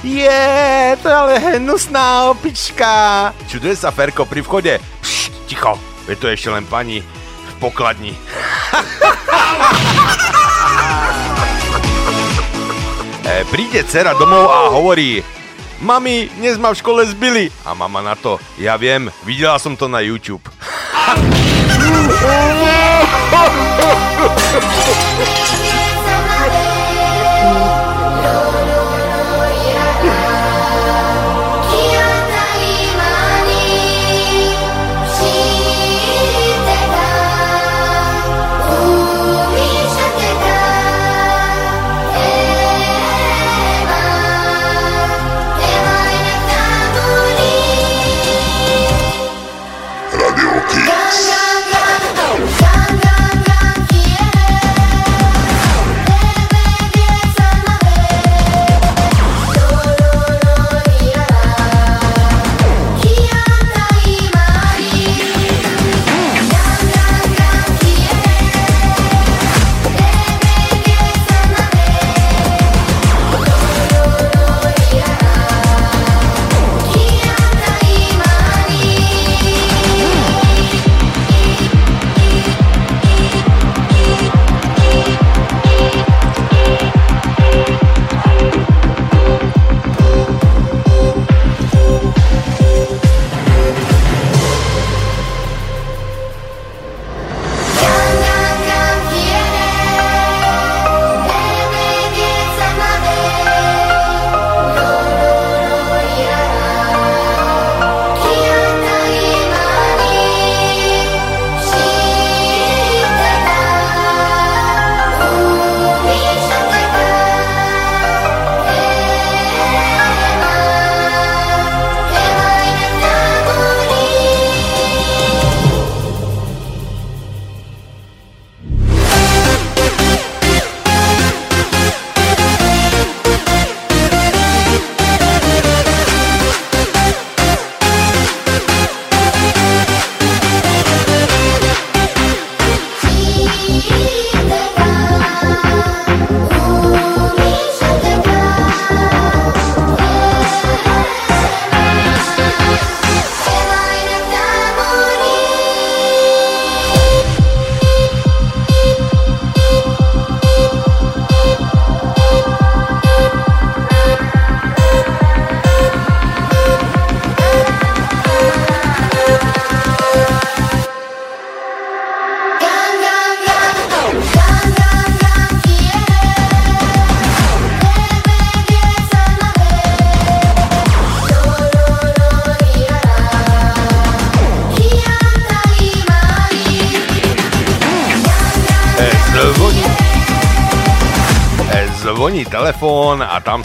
Je, 0.00 0.96
to 1.04 1.12
ale 1.12 1.36
hnusná 1.36 2.32
opička. 2.32 3.36
Čuduje 3.52 3.76
sa 3.76 3.92
Ferko 3.92 4.24
pri 4.24 4.40
vchode. 4.40 4.80
Pšt, 5.04 5.44
ticho, 5.44 5.76
je 6.08 6.16
to 6.16 6.32
ešte 6.32 6.48
len 6.48 6.64
pani 6.64 7.04
v 7.04 7.52
pokladni. 7.60 8.16
ale 13.38 13.46
príde 13.54 13.86
dcera 13.86 14.18
domov 14.18 14.50
a 14.50 14.66
hovorí 14.74 15.22
Mami, 15.78 16.26
dnes 16.42 16.58
ma 16.58 16.74
v 16.74 16.78
škole 16.82 17.06
zbili. 17.06 17.54
A 17.62 17.70
mama 17.70 18.02
na 18.02 18.18
to, 18.18 18.34
ja 18.58 18.74
viem, 18.74 19.14
videla 19.22 19.62
som 19.62 19.78
to 19.78 19.86
na 19.86 20.02
YouTube. 20.02 20.42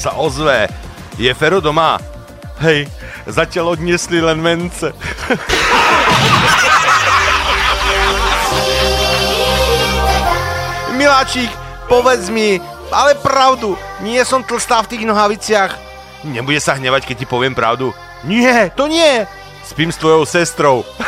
sa 0.04 0.20
ozve. 0.20 0.68
Je 1.16 1.32
Fero 1.32 1.64
doma? 1.64 1.96
Hej, 2.60 2.92
zatiaľ 3.24 3.80
odniesli 3.80 4.20
len 4.20 4.44
mence. 4.44 4.92
Miláčik, 11.00 11.48
povedz 11.88 12.28
mi, 12.28 12.60
ale 12.92 13.16
pravdu, 13.16 13.80
nie 14.04 14.20
som 14.28 14.44
tlstá 14.44 14.84
v 14.84 14.92
tých 14.92 15.08
nohaviciach. 15.08 15.72
Nebude 16.28 16.60
sa 16.60 16.76
hnevať, 16.76 17.08
keď 17.08 17.16
ti 17.24 17.28
poviem 17.28 17.56
pravdu. 17.56 17.96
Nie, 18.28 18.72
to 18.76 18.88
nie. 18.92 19.28
Spím 19.64 19.92
s 19.92 20.00
tvojou 20.00 20.28
sestrou. 20.28 20.84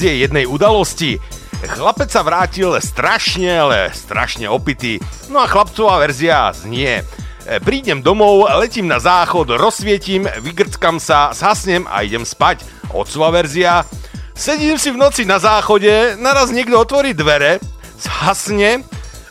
verzie 0.00 0.24
jednej 0.24 0.48
udalosti. 0.48 1.20
Chlapec 1.60 2.08
sa 2.08 2.24
vrátil 2.24 2.72
strašne, 2.80 3.52
ale 3.52 3.92
strašne 3.92 4.48
opitý. 4.48 4.96
No 5.28 5.44
a 5.44 5.44
chlapcová 5.44 6.00
verzia 6.00 6.56
znie. 6.56 7.04
Prídem 7.60 8.00
domov, 8.00 8.48
letím 8.48 8.88
na 8.88 8.96
záchod, 8.96 9.52
rozsvietím, 9.60 10.24
vygrckam 10.40 10.96
sa, 10.96 11.36
zhasnem 11.36 11.84
a 11.84 12.00
idem 12.00 12.24
spať. 12.24 12.64
Otcová 12.96 13.28
verzia. 13.44 13.84
Sedím 14.32 14.80
si 14.80 14.88
v 14.88 15.04
noci 15.04 15.28
na 15.28 15.36
záchode, 15.36 16.16
naraz 16.16 16.48
niekto 16.48 16.80
otvorí 16.80 17.12
dvere, 17.12 17.60
zhasne, 18.00 18.80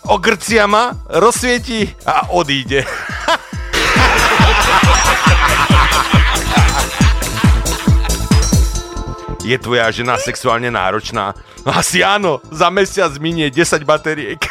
ogrcia 0.06 0.70
ma, 0.70 1.02
rozsvieti 1.10 1.98
a 2.06 2.30
odíde. 2.30 2.86
Je 9.40 9.56
tvoja 9.56 9.88
žena 9.96 10.20
sexuálne 10.20 10.68
náročná? 10.68 11.32
Asi 11.64 12.04
áno, 12.04 12.44
za 12.52 12.68
mesiac 12.68 13.16
minie 13.24 13.48
10 13.48 13.88
batériek. 13.88 14.44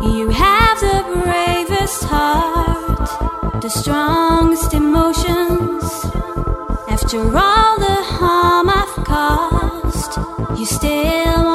You 0.00 0.32
have 0.32 0.76
the 0.80 1.00
bravest 1.20 2.04
heart, 2.08 3.08
the 3.60 3.68
strongest 3.68 4.72
emotions. 4.72 5.84
After 6.88 7.20
all 7.20 7.74
the 7.78 8.00
harm 8.16 8.68
I've 8.72 8.96
caused, 9.04 10.18
you 10.58 10.64
still 10.64 11.49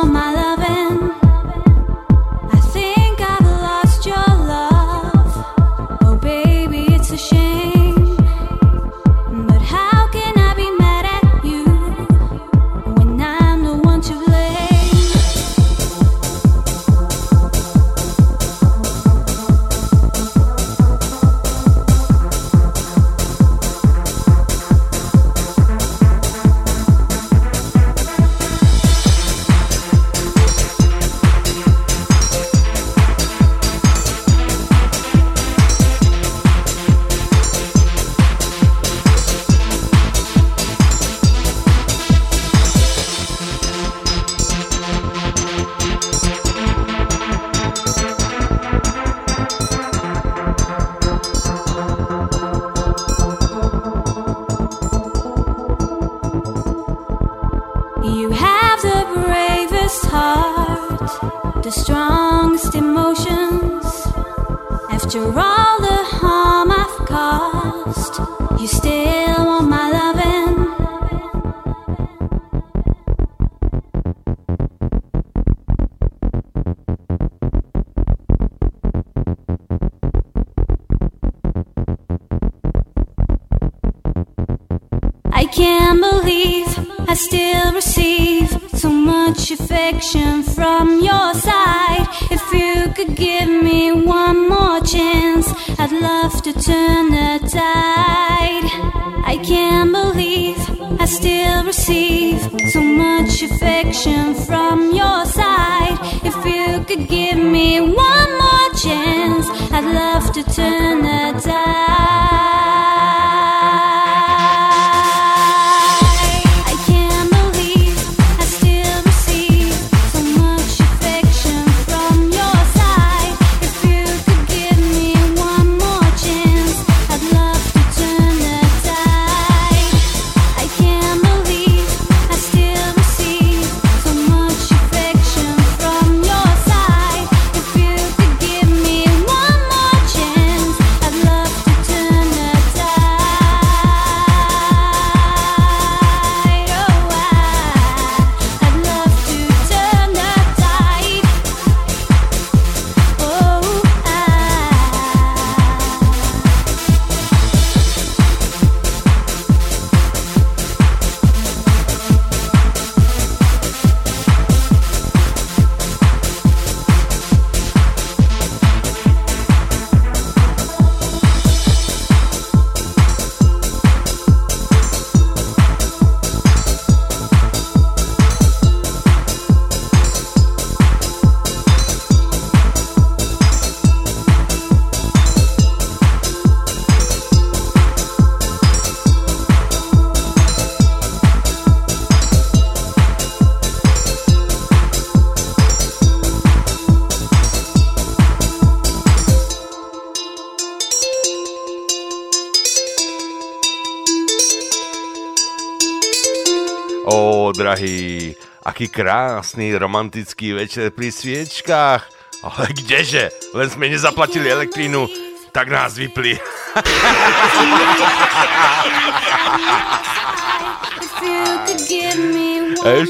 drahý, 207.76 208.31
aký 208.64 208.88
krásny 208.88 209.76
romantický 209.76 210.56
večer 210.56 210.95
pri 210.95 211.11
sviečkách. 211.11 212.07
Ale 212.39 212.72
kdeže? 212.72 213.27
Len 213.52 213.68
sme 213.68 213.91
nezaplatili 213.91 214.47
elektrínu, 214.47 215.11
tak 215.52 215.68
nás 215.68 215.99
vypli. 215.99 216.39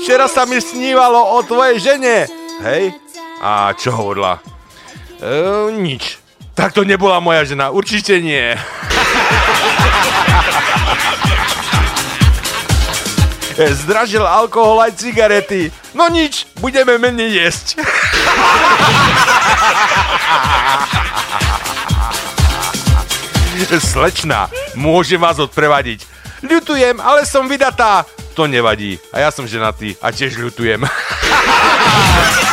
Včera 0.01 0.25
sa 0.25 0.49
mi 0.49 0.57
snívalo 0.57 1.37
o 1.37 1.45
tvojej 1.45 1.77
žene. 1.77 2.25
Hej? 2.65 2.89
A 3.45 3.69
čo 3.77 3.93
hovorila? 3.93 4.41
E, 5.21 5.69
nič. 5.77 6.17
Tak 6.57 6.73
to 6.73 6.81
nebola 6.81 7.21
moja 7.21 7.45
žena, 7.45 7.69
určite 7.69 8.17
nie. 8.17 8.57
Zdražil 13.83 14.23
alkohol 14.27 14.81
aj 14.83 14.99
cigarety. 14.99 15.71
No 15.95 16.07
nič, 16.11 16.47
budeme 16.59 16.97
menej 16.99 17.31
jesť. 17.39 17.79
Slečna, 23.75 24.51
môžem 24.75 25.15
vás 25.15 25.39
odprevadiť. 25.39 26.03
Ľutujem, 26.43 26.99
ale 26.99 27.23
som 27.23 27.47
vydatá. 27.47 28.03
To 28.35 28.51
nevadí. 28.51 28.99
A 29.15 29.23
ja 29.23 29.31
som 29.31 29.47
ženatý 29.47 29.95
a 30.03 30.11
tiež 30.11 30.35
ľutujem. 30.35 30.83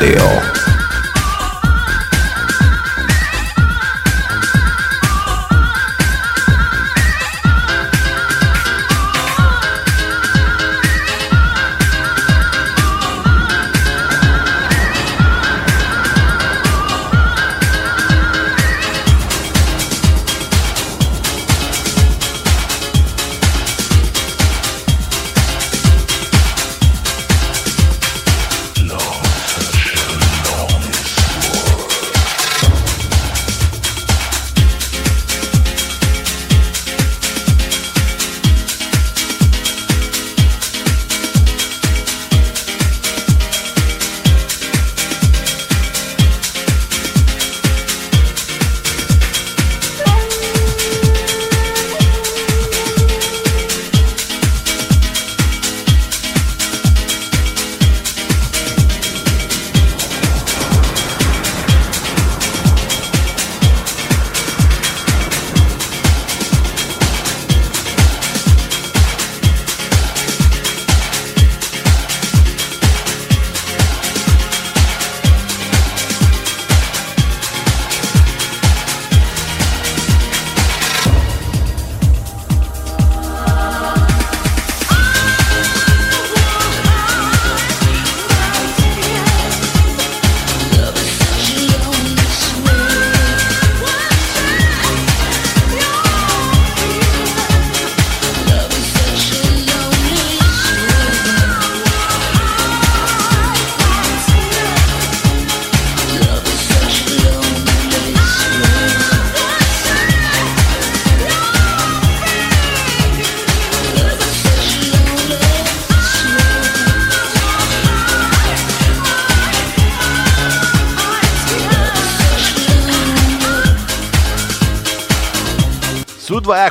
Radio. 0.00 0.57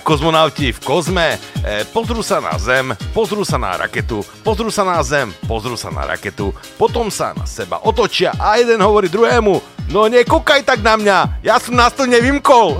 kozmonauti 0.08 0.72
v 0.72 0.80
kozme 0.80 1.36
e, 1.36 1.84
pozrú 1.92 2.24
sa 2.24 2.40
na 2.40 2.56
Zem, 2.56 2.96
pozrú 3.12 3.44
sa 3.44 3.60
na 3.60 3.76
raketu, 3.76 4.24
pozrú 4.40 4.72
sa 4.72 4.88
na 4.88 5.04
Zem, 5.04 5.36
pozrú 5.44 5.76
sa 5.76 5.92
na 5.92 6.08
raketu, 6.08 6.56
potom 6.80 7.12
sa 7.12 7.36
na 7.36 7.44
seba 7.44 7.84
otočia 7.84 8.32
a 8.40 8.56
jeden 8.56 8.80
hovorí 8.80 9.12
druhému, 9.12 9.60
no 9.92 10.08
nekúkaj 10.08 10.64
tak 10.64 10.80
na 10.80 10.96
mňa, 10.96 11.44
ja 11.44 11.60
som 11.60 11.76
nás 11.76 11.92
to 11.92 12.08
nevymkol. 12.08 12.80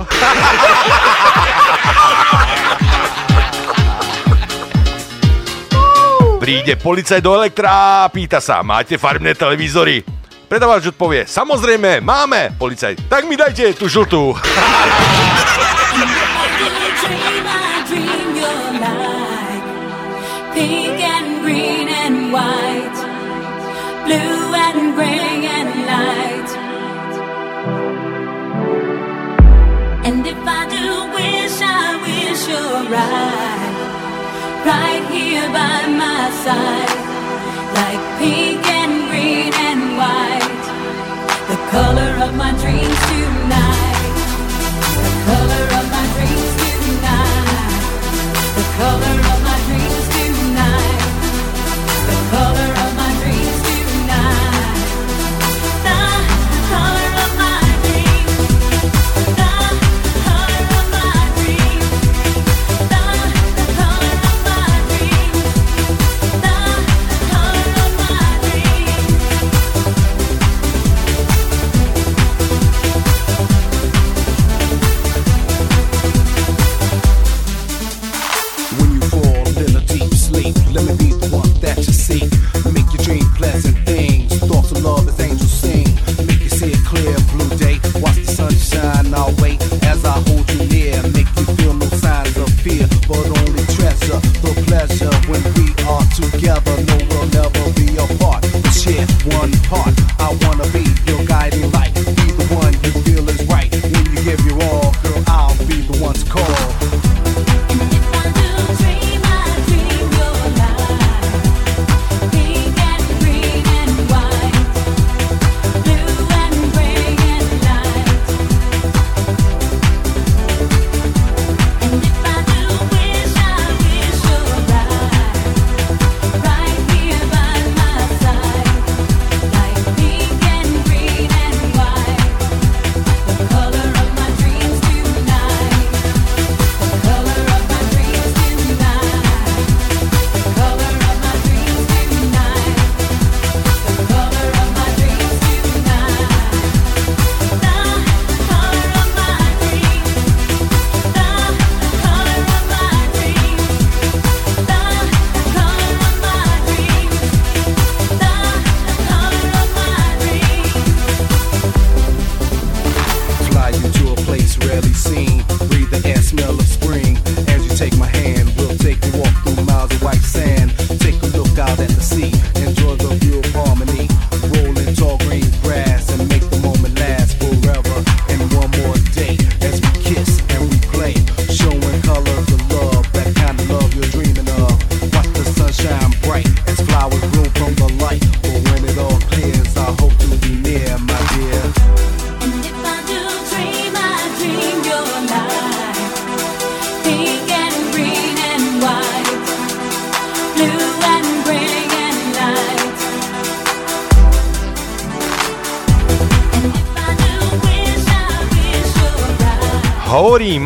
Príde 6.40 6.80
policaj 6.80 7.20
do 7.20 7.36
elektra 7.36 8.08
a 8.08 8.08
pýta 8.08 8.40
sa, 8.40 8.64
máte 8.64 8.96
farbné 8.96 9.36
televízory? 9.36 10.00
Predávač 10.48 10.96
odpovie, 10.96 11.28
samozrejme, 11.28 12.00
máme. 12.00 12.56
policaj, 12.56 12.96
tak 13.04 13.28
mi 13.28 13.36
dajte 13.36 13.76
tú 13.76 13.84
žltú. 13.84 14.32
right, 32.98 34.62
right 34.66 35.04
here 35.10 35.48
by 35.52 35.86
my 36.02 36.30
side, 36.44 36.98
like 37.78 38.02
pink 38.18 38.64
and 38.66 38.94
green 39.10 39.52
and 39.68 39.82
white, 40.00 40.64
the 41.50 41.58
color 41.70 42.12
of 42.24 42.34
my 42.36 42.52
dreams 42.62 43.00
tonight, 43.10 44.14
the 45.06 45.14
color 45.28 45.64
of 45.78 45.84
my 45.96 46.06
dreams 46.16 46.52
tonight, 46.86 47.82
the 48.56 48.64
color. 48.78 49.27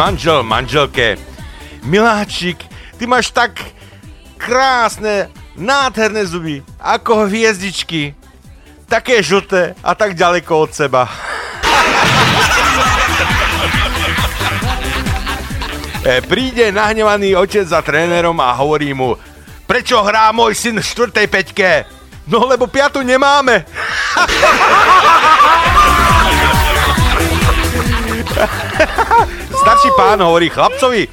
manžel 0.03 0.43
manželke. 0.43 1.15
Miláčik, 1.87 2.59
ty 2.99 3.07
máš 3.07 3.31
tak 3.31 3.55
krásne, 4.35 5.31
nádherné 5.55 6.27
zuby, 6.27 6.59
ako 6.83 7.31
hviezdičky. 7.31 8.19
Také 8.91 9.23
žlté 9.23 9.79
a 9.79 9.95
tak 9.95 10.19
ďaleko 10.19 10.66
od 10.66 10.70
seba. 10.74 11.07
E, 16.03 16.19
príde 16.19 16.74
nahnevaný 16.74 17.39
otec 17.39 17.62
za 17.62 17.79
trénerom 17.79 18.35
a 18.43 18.51
hovorí 18.59 18.91
mu 18.91 19.15
Prečo 19.70 20.03
hrá 20.03 20.35
môj 20.35 20.59
syn 20.59 20.83
v 20.83 20.91
štvrtej 20.91 21.27
peťke? 21.31 21.87
No 22.27 22.43
lebo 22.51 22.66
piatu 22.66 23.07
nemáme. 23.07 23.62
starší 29.82 29.98
pán 29.98 30.22
hovorí 30.22 30.46
chlapcovi, 30.46 31.10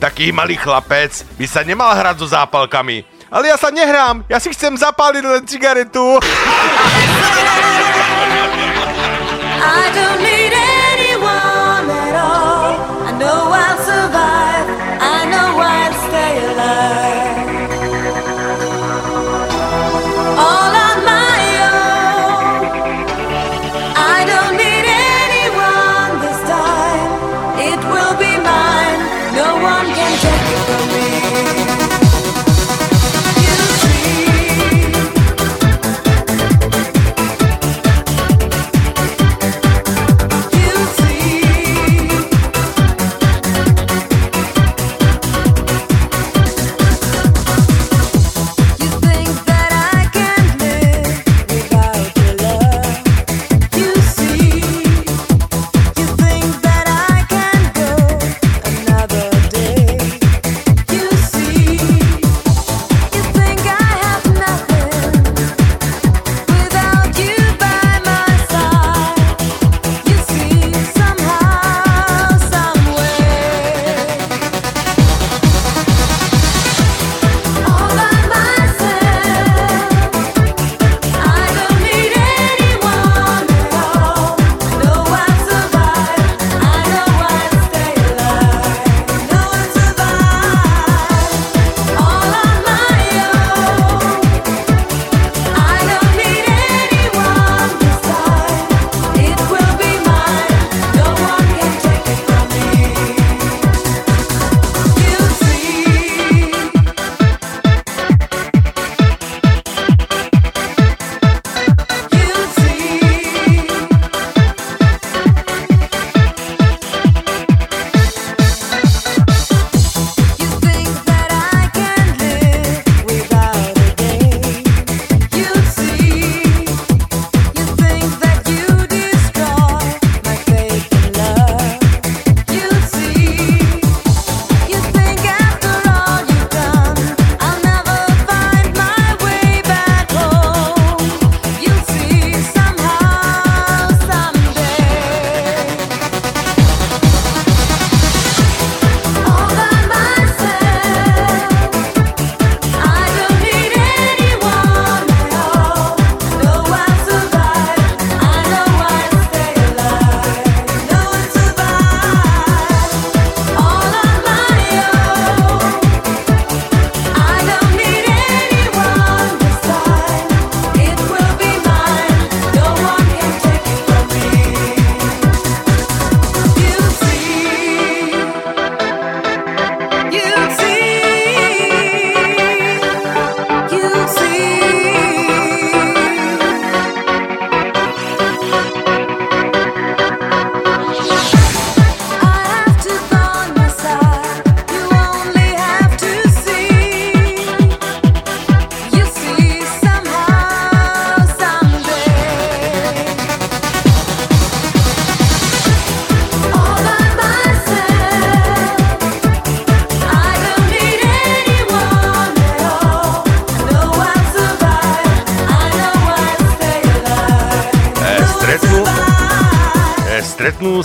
taký 0.00 0.32
malý 0.32 0.56
chlapec 0.56 1.28
by 1.36 1.44
sa 1.44 1.60
nemal 1.60 1.92
hrať 1.92 2.16
so 2.16 2.24
zápalkami. 2.24 3.04
Ale 3.28 3.52
ja 3.52 3.60
sa 3.60 3.68
nehrám, 3.68 4.24
ja 4.32 4.40
si 4.40 4.48
chcem 4.48 4.72
zapáliť 4.80 5.20
len 5.28 5.44
cigaretu. 5.44 6.16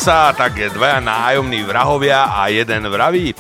sa 0.04 0.36
tak 0.36 0.60
dvaja 0.60 1.00
nájomní 1.00 1.64
vrahovia 1.64 2.36
a 2.36 2.52
jeden 2.52 2.92
vraví. 2.92 3.32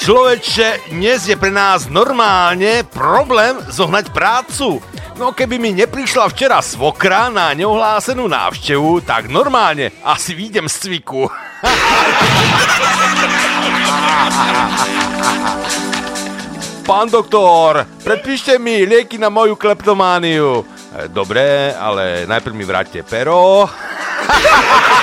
Človeče, 0.00 0.96
dnes 0.96 1.28
je 1.28 1.36
pre 1.36 1.52
nás 1.52 1.92
normálne 1.92 2.88
problém 2.88 3.60
zohnať 3.68 4.08
prácu. 4.08 4.80
No 5.20 5.36
keby 5.36 5.60
mi 5.60 5.76
neprišla 5.76 6.32
včera 6.32 6.64
svokra 6.64 7.28
na 7.28 7.52
neohlásenú 7.52 8.32
návštevu, 8.32 9.04
tak 9.04 9.28
normálne 9.28 9.92
asi 10.00 10.32
výjdem 10.32 10.72
z 10.72 10.88
cviku. 10.88 11.28
Pán 16.88 17.12
doktor, 17.12 17.84
predpíšte 18.00 18.56
mi 18.56 18.88
lieky 18.88 19.20
na 19.20 19.28
moju 19.28 19.52
kleptomániu. 19.52 20.64
E, 20.96 21.12
dobre, 21.12 21.76
ale 21.76 22.24
najprv 22.24 22.56
mi 22.56 22.64
vráťte 22.64 23.04
pero. 23.04 23.68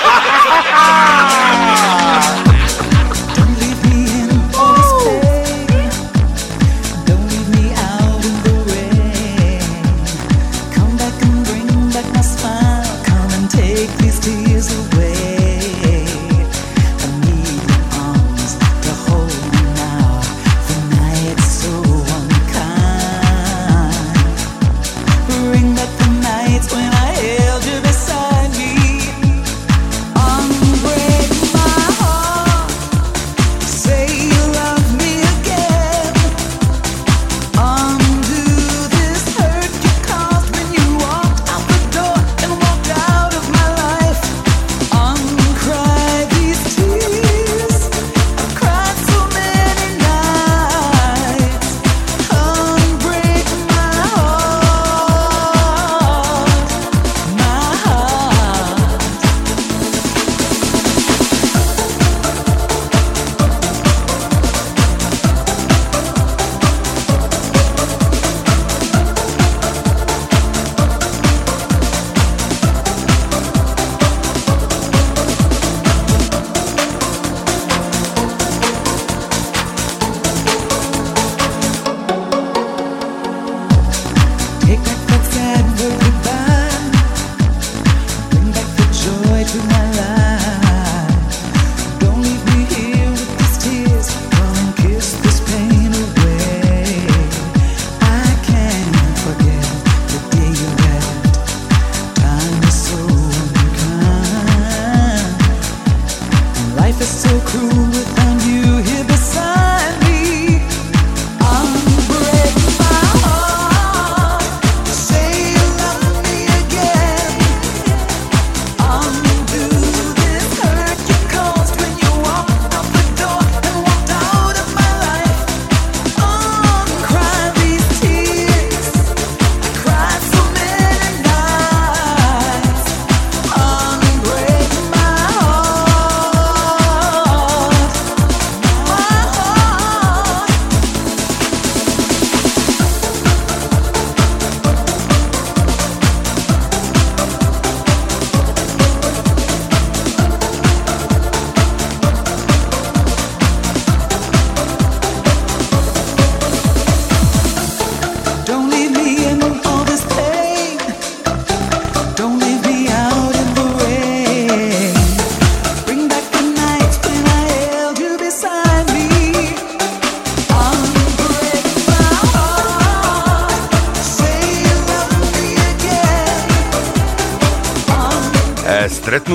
Ah! 0.90 1.37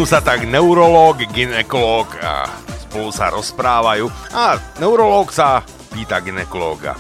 Sa 0.04 0.22
tak 0.22 0.46
neurológ, 0.46 1.26
ginekológ 1.34 2.06
a 2.22 2.46
spolu 2.86 3.10
sa 3.10 3.34
rozprávajú 3.34 4.14
a 4.30 4.62
neurológ 4.78 5.34
sa 5.34 5.66
pýta 5.90 6.22
ginekológa. 6.22 6.94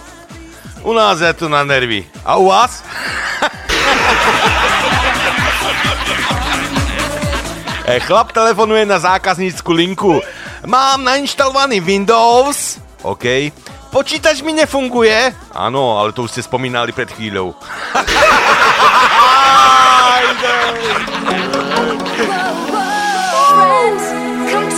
U 0.82 0.98
nás 0.98 1.22
je 1.22 1.30
to 1.38 1.46
na 1.46 1.62
nervy. 1.62 2.10
A 2.26 2.42
u 2.42 2.50
vás? 2.50 2.82
E, 7.84 8.00
chlap 8.00 8.32
telefonuje 8.32 8.88
na 8.88 8.96
zákaznícku 8.96 9.68
linku. 9.76 10.24
Mám 10.64 11.04
nainštalovaný 11.04 11.84
Windows. 11.84 12.80
OK. 13.04 13.52
Počítač 13.92 14.40
mi 14.40 14.56
nefunguje? 14.56 15.36
Áno, 15.52 16.00
ale 16.00 16.16
to 16.16 16.24
už 16.24 16.32
ste 16.32 16.42
spomínali 16.42 16.96
pred 16.96 17.12
chvíľou. 17.12 17.54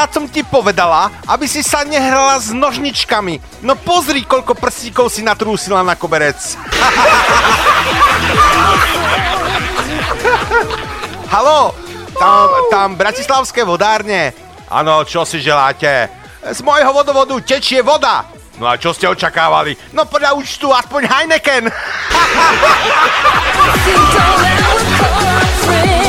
koľkokrát 0.00 0.16
som 0.16 0.24
ti 0.24 0.40
povedala, 0.40 1.12
aby 1.28 1.44
si 1.44 1.60
sa 1.60 1.84
nehrala 1.84 2.40
s 2.40 2.56
nožničkami. 2.56 3.60
No 3.60 3.76
pozri, 3.76 4.24
koľko 4.24 4.56
prstíkov 4.56 5.12
si 5.12 5.20
natrúsila 5.20 5.84
na 5.84 5.92
koberec. 5.92 6.40
Halo, 11.28 11.76
tam, 12.16 12.48
tam 12.72 12.96
bratislavské 12.96 13.60
vodárne. 13.60 14.32
Áno, 14.72 15.04
čo 15.04 15.28
si 15.28 15.36
želáte? 15.36 16.08
Z 16.48 16.64
môjho 16.64 16.96
vodovodu 16.96 17.36
tečie 17.44 17.84
voda. 17.84 18.24
No 18.56 18.72
a 18.72 18.80
čo 18.80 18.96
ste 18.96 19.04
očakávali? 19.04 19.76
No 19.92 20.08
podľa 20.08 20.32
účtu 20.32 20.72
aspoň 20.72 21.12
Heineken. 21.12 21.68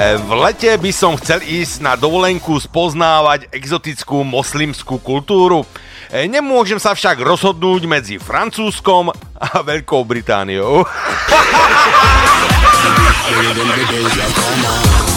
V 0.00 0.32
lete 0.32 0.72
by 0.80 0.88
som 0.96 1.12
chcel 1.20 1.44
ísť 1.44 1.84
na 1.84 1.92
dovolenku 1.92 2.56
spoznávať 2.56 3.52
exotickú 3.52 4.24
moslimskú 4.24 4.96
kultúru. 4.96 5.68
E, 6.08 6.24
Nemôžem 6.24 6.80
sa 6.80 6.96
však 6.96 7.20
rozhodnúť 7.20 7.84
medzi 7.84 8.16
Francúzskom 8.16 9.12
a 9.12 9.60
Veľkou 9.60 10.00
Britániou. 10.08 10.88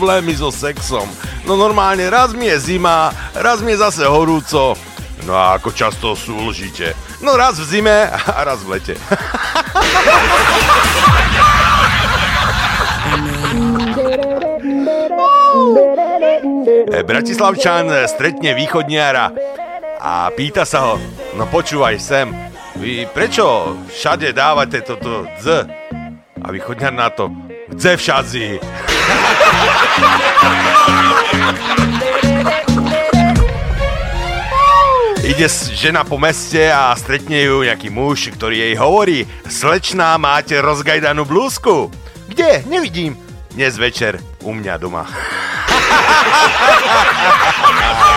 problémy 0.00 0.32
so 0.32 0.48
sexom. 0.48 1.04
No 1.44 1.60
normálne, 1.60 2.08
raz 2.08 2.32
mi 2.32 2.48
je 2.48 2.72
zima, 2.72 3.12
raz 3.36 3.60
mi 3.60 3.76
je 3.76 3.84
zase 3.84 4.08
horúco. 4.08 4.72
No 5.28 5.36
a 5.36 5.60
ako 5.60 5.76
často 5.76 6.16
súlžite? 6.16 6.96
No 7.20 7.36
raz 7.36 7.60
v 7.60 7.68
zime 7.68 8.08
a 8.08 8.40
raz 8.40 8.64
v 8.64 8.80
lete. 8.80 8.96
E, 16.90 17.02
Bratislavčan 17.04 17.90
stretne 18.08 18.56
východniara 18.56 19.34
a 20.00 20.32
pýta 20.32 20.64
sa 20.64 20.86
ho, 20.86 20.94
no 21.36 21.44
počúvaj 21.50 22.00
sem, 22.00 22.30
vy 22.80 23.04
prečo 23.10 23.76
všade 23.90 24.32
dávate 24.32 24.80
toto 24.80 25.28
dz? 25.38 25.68
A 26.40 26.46
východniar 26.48 26.94
na 26.94 27.10
to, 27.12 27.28
dze 27.74 27.98
všadzi. 28.00 28.89
Ide 35.24 35.48
žena 35.72 36.04
po 36.04 36.20
meste 36.20 36.68
a 36.68 36.92
stretne 36.98 37.48
ju 37.48 37.64
nejaký 37.64 37.88
muž, 37.88 38.28
ktorý 38.34 38.60
jej 38.60 38.74
hovorí 38.76 39.24
Slečná, 39.48 40.20
máte 40.20 40.60
rozgajdanú 40.60 41.24
blúzku? 41.24 41.88
Kde? 42.28 42.60
Nevidím. 42.68 43.16
Dnes 43.56 43.80
večer 43.80 44.20
u 44.44 44.52
mňa 44.52 44.74
doma. 44.76 45.08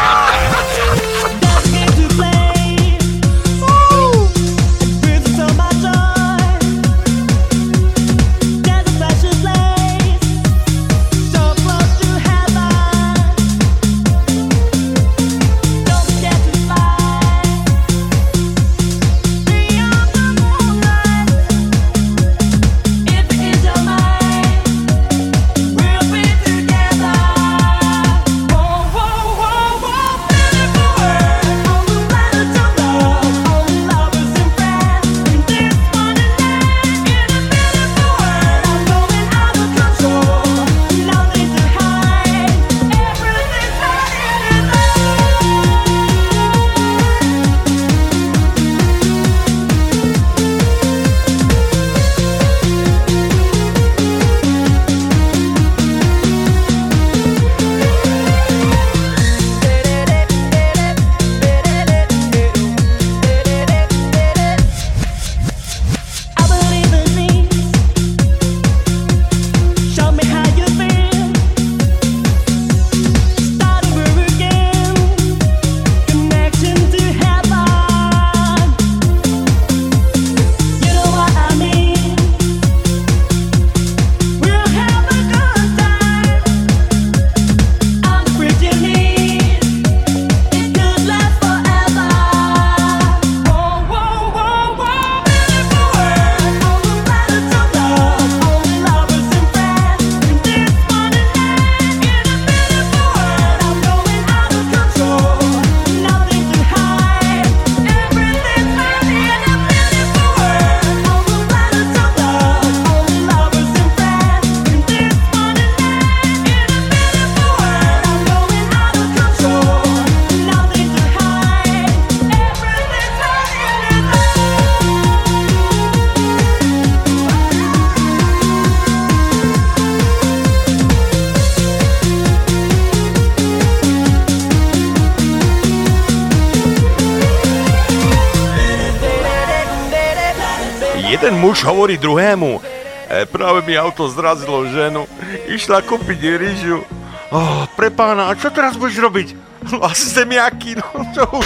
muž 141.53 141.69
hovorí 141.69 142.01
druhému, 142.01 142.57
e, 142.57 143.29
práve 143.29 143.61
mi 143.61 143.77
auto 143.77 144.09
zrazilo 144.09 144.65
ženu, 144.73 145.05
išla 145.53 145.85
kúpiť 145.85 146.33
rýžu. 146.41 146.81
Oh, 147.29 147.69
pre 147.77 147.93
pána, 147.93 148.25
a 148.25 148.33
čo 148.33 148.49
teraz 148.49 148.73
budeš 148.73 149.05
robiť? 149.05 149.27
No 149.69 149.85
asi 149.85 150.09
zemiaky, 150.09 150.81
no 150.81 150.89
čo 151.13 151.21
už. 151.29 151.45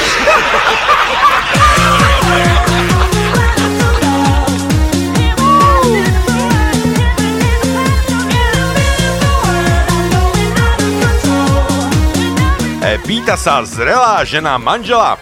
E, 12.79 12.95
Pýta 13.03 13.35
sa 13.35 13.59
zrelá 13.67 14.23
žena 14.23 14.55
manžela. 14.55 15.19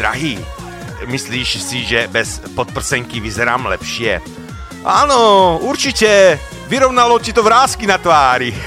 Drahý, 0.00 0.40
myslíš 1.10 1.48
si, 1.58 1.82
že 1.82 2.06
bez 2.06 2.38
podprsenky 2.54 3.18
vyzerám 3.18 3.66
lepšie? 3.66 4.22
Áno, 4.86 5.58
určite. 5.60 6.38
Vyrovnalo 6.70 7.18
ti 7.18 7.34
to 7.34 7.42
vrázky 7.42 7.84
na 7.84 7.98
tvári. 7.98 8.54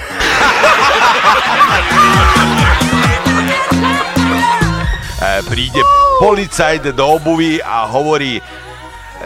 E, 5.23 5.39
Príde 5.47 5.79
policajt 6.19 6.91
do 6.99 7.15
obuvy 7.15 7.63
a 7.63 7.87
hovorí 7.87 8.43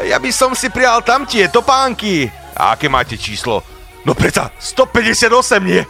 ja 0.05 0.21
by 0.21 0.29
som 0.29 0.53
si 0.53 0.69
prijal 0.69 1.01
tam 1.01 1.25
tie 1.25 1.49
topánky. 1.49 2.29
A 2.53 2.77
aké 2.77 2.85
máte 2.85 3.17
číslo? 3.17 3.65
No 4.05 4.13
preto 4.13 4.45
158 4.61 5.57
nie. 5.65 5.81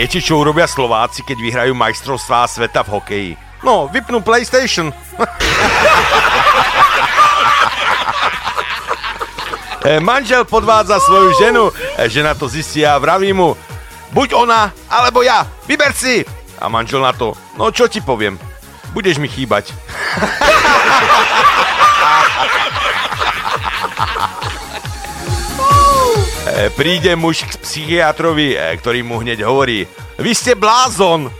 Viete, 0.00 0.16
čo 0.24 0.40
urobia 0.40 0.64
Slováci, 0.64 1.20
keď 1.20 1.36
vyhrajú 1.36 1.76
majstrovstvá 1.76 2.48
sveta 2.48 2.80
v 2.88 2.92
hokeji? 2.96 3.36
No, 3.60 3.84
vypnú 3.92 4.24
PlayStation. 4.24 4.88
e, 9.84 10.00
manžel 10.00 10.48
podvádza 10.48 10.96
svoju 11.04 11.36
ženu, 11.36 11.68
e, 12.00 12.08
žena 12.08 12.32
to 12.32 12.48
zistí 12.48 12.80
a 12.80 12.96
vraví 12.96 13.36
mu, 13.36 13.52
buď 14.16 14.40
ona, 14.40 14.72
alebo 14.88 15.20
ja, 15.20 15.44
vyber 15.68 15.92
si. 15.92 16.24
A 16.56 16.72
manžel 16.72 17.04
na 17.04 17.12
to, 17.12 17.36
no 17.60 17.68
čo 17.68 17.84
ti 17.84 18.00
poviem, 18.00 18.40
budeš 18.96 19.20
mi 19.20 19.28
chýbať. 19.28 19.68
E, 26.50 26.70
Príde 26.74 27.14
muž 27.14 27.46
k 27.46 27.54
psychiatrovi, 27.62 28.58
e, 28.58 28.74
ktorý 28.74 29.06
mu 29.06 29.22
hneď 29.22 29.46
hovorí, 29.46 29.86
vy 30.18 30.32
ste 30.34 30.58
blázon. 30.58 31.30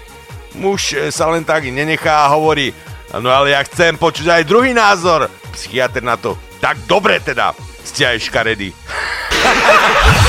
Muž 0.55 0.95
e, 0.95 1.11
sa 1.11 1.27
len 1.35 1.43
tak 1.43 1.66
nenechá 1.66 2.27
a 2.27 2.32
hovorí, 2.35 2.70
no 3.19 3.27
ale 3.27 3.51
ja 3.51 3.66
chcem 3.66 3.99
počuť 3.99 4.31
aj 4.31 4.47
druhý 4.47 4.70
názor. 4.70 5.27
Psychiatr 5.51 5.99
na 5.99 6.15
to, 6.15 6.39
tak 6.62 6.78
dobre 6.87 7.19
teda, 7.19 7.51
ste 7.82 8.07
aj 8.07 8.23
škaredí. 8.23 8.70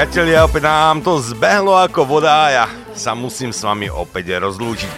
Priatelia, 0.00 0.48
opäť 0.48 0.64
nám 0.64 1.04
to 1.04 1.20
zbehlo 1.20 1.76
ako 1.76 2.08
voda 2.08 2.32
a 2.32 2.48
ja 2.48 2.64
sa 2.96 3.12
musím 3.12 3.52
s 3.52 3.60
vami 3.60 3.92
opäť 3.92 4.40
rozlúčiť. 4.40 4.88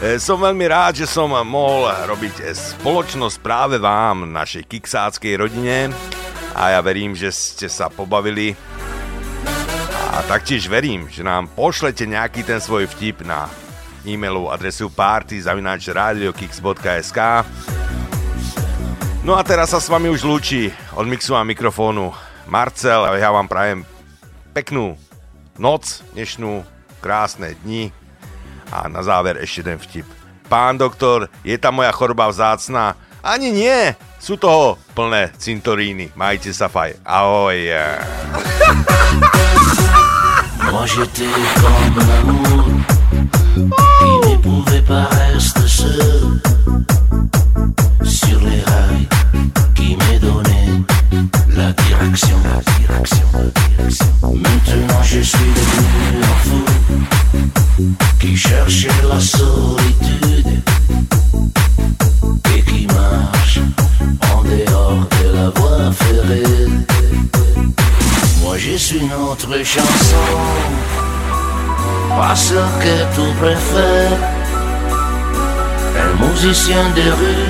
E, 0.00 0.16
som 0.16 0.40
veľmi 0.40 0.64
rád, 0.64 1.04
že 1.04 1.06
som 1.12 1.36
mohol 1.44 1.92
robiť 2.08 2.56
spoločnosť 2.56 3.44
práve 3.44 3.76
vám, 3.76 4.24
našej 4.24 4.64
kiksáckej 4.64 5.36
rodine. 5.36 5.92
A 6.56 6.72
ja 6.72 6.80
verím, 6.80 7.12
že 7.12 7.28
ste 7.28 7.68
sa 7.68 7.92
pobavili. 7.92 8.56
A 10.16 10.24
taktiež 10.24 10.64
verím, 10.64 11.12
že 11.12 11.20
nám 11.20 11.52
pošlete 11.52 12.08
nejaký 12.08 12.40
ten 12.40 12.56
svoj 12.56 12.88
vtip 12.88 13.28
na 13.28 13.52
e-mailovú 14.08 14.48
adresu 14.48 14.88
party.radiokix.sk 14.88 17.20
No 19.28 19.36
a 19.36 19.44
teraz 19.44 19.76
sa 19.76 19.80
s 19.84 19.92
vami 19.92 20.08
už 20.08 20.24
lúči 20.24 20.72
od 20.96 21.04
mixu 21.04 21.36
a 21.36 21.44
mikrofónu 21.44 22.16
Marcel. 22.48 23.04
A 23.04 23.12
ja 23.20 23.28
vám 23.28 23.44
prajem 23.44 23.97
peknú 24.58 24.98
noc, 25.54 26.02
dnešnú, 26.18 26.66
krásne 26.98 27.54
dni 27.62 27.94
a 28.74 28.90
na 28.90 29.06
záver 29.06 29.38
ešte 29.38 29.70
ten 29.70 29.78
vtip. 29.78 30.02
Pán 30.50 30.74
doktor, 30.74 31.30
je 31.46 31.54
tá 31.54 31.70
moja 31.70 31.94
choroba 31.94 32.26
vzácna? 32.26 32.98
Ani 33.22 33.54
nie, 33.54 33.94
sú 34.18 34.34
toho 34.34 34.74
plné 34.98 35.30
cintoríny. 35.38 36.10
Majte 36.18 36.50
sa 36.50 36.66
faj. 36.66 36.98
Ahoj. 37.06 37.70
J'étais 40.88 41.28
comme 41.60 42.00
l'amour 42.00 42.64
qui 43.54 44.10
ne 44.24 44.36
pouvait 44.40 44.82
pas 44.82 45.04
rester 45.04 45.68
seul 45.68 46.40
sur 48.02 48.40
les 48.40 48.62
rails 48.62 49.08
qui 49.74 49.96
me 49.96 50.18
donnaient 50.18 50.82
la 51.56 51.72
direction, 51.72 52.36
direction, 52.78 53.52
direction. 53.76 54.32
Maintenant 54.34 55.02
je 55.02 55.20
suis 55.20 55.52
devenu 55.58 56.22
un 56.22 56.36
fou 56.46 56.64
qui 58.20 58.36
cherchait 58.36 58.88
la 59.08 59.20
solitude 59.20 60.62
et 62.54 62.62
qui 62.62 62.86
marche 62.86 63.60
en 64.34 64.42
dehors 64.42 65.06
de 65.20 65.36
la 65.36 65.50
voie 65.50 65.92
ferrée. 65.92 66.68
Moi 68.42 68.56
je 68.58 68.76
suis 68.76 69.04
notre 69.06 69.64
chanson, 69.64 70.26
pas 72.10 72.34
ce 72.34 72.54
que 72.54 72.96
tu 73.14 73.34
préfères. 73.40 74.18
Un 76.00 76.12
musicien 76.26 76.84
de 76.94 77.06
rue 77.20 77.48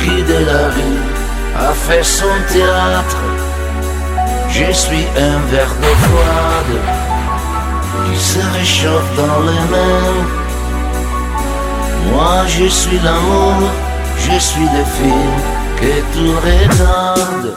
qui 0.00 0.22
de 0.22 0.38
la 0.44 0.68
rue 0.76 1.02
a 1.56 1.72
fait 1.72 2.04
son 2.04 2.34
théâtre. 2.52 3.22
Je 4.48 4.72
suis 4.72 5.06
un 5.16 5.38
verre 5.50 5.74
d'eau 5.80 5.96
froide 6.06 6.76
qui 8.04 8.18
se 8.20 8.40
réchauffe 8.58 9.16
dans 9.16 9.40
les 9.48 9.62
mains. 9.72 10.26
Moi 12.12 12.44
je 12.48 12.66
suis 12.66 12.98
l'amour, 12.98 13.70
je 14.18 14.38
suis 14.38 14.68
le 14.76 14.84
film 14.96 15.34
que 15.80 15.92
tu 16.12 16.24
regardes. 16.46 17.56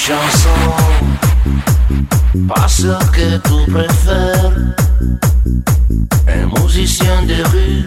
Chanson, 0.00 0.48
pas 2.48 2.66
ce 2.68 2.92
que 3.12 3.36
tu 3.48 3.70
préfères. 3.70 4.52
Un 6.26 6.46
musicien 6.58 7.22
de 7.24 7.38
rue 7.52 7.86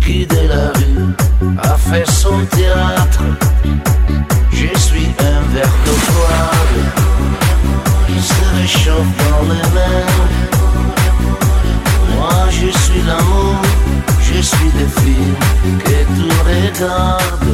qui 0.00 0.26
de 0.26 0.48
la 0.48 0.68
rue 0.78 1.12
a 1.58 1.76
fait 1.76 2.10
son 2.10 2.38
théâtre. 2.46 3.22
Je 4.50 4.78
suis 4.78 5.10
un 5.18 5.40
verre 5.52 5.76
d'eau 5.84 5.98
froide 6.08 6.84
qui 8.06 8.18
se 8.22 8.44
réchauffe 8.58 9.12
dans 9.22 9.42
les 9.52 9.66
mains. 9.76 10.12
Moi 12.16 12.48
je 12.50 12.68
suis 12.78 13.02
l'amour, 13.02 13.60
je 14.20 14.40
suis 14.40 14.70
le 14.80 14.86
film 15.00 15.34
que 15.84 15.98
tu 16.14 16.26
regardes. 16.48 17.52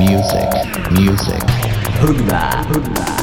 music, 0.00 0.50
music. 0.92 1.42
Hugba. 2.00 3.20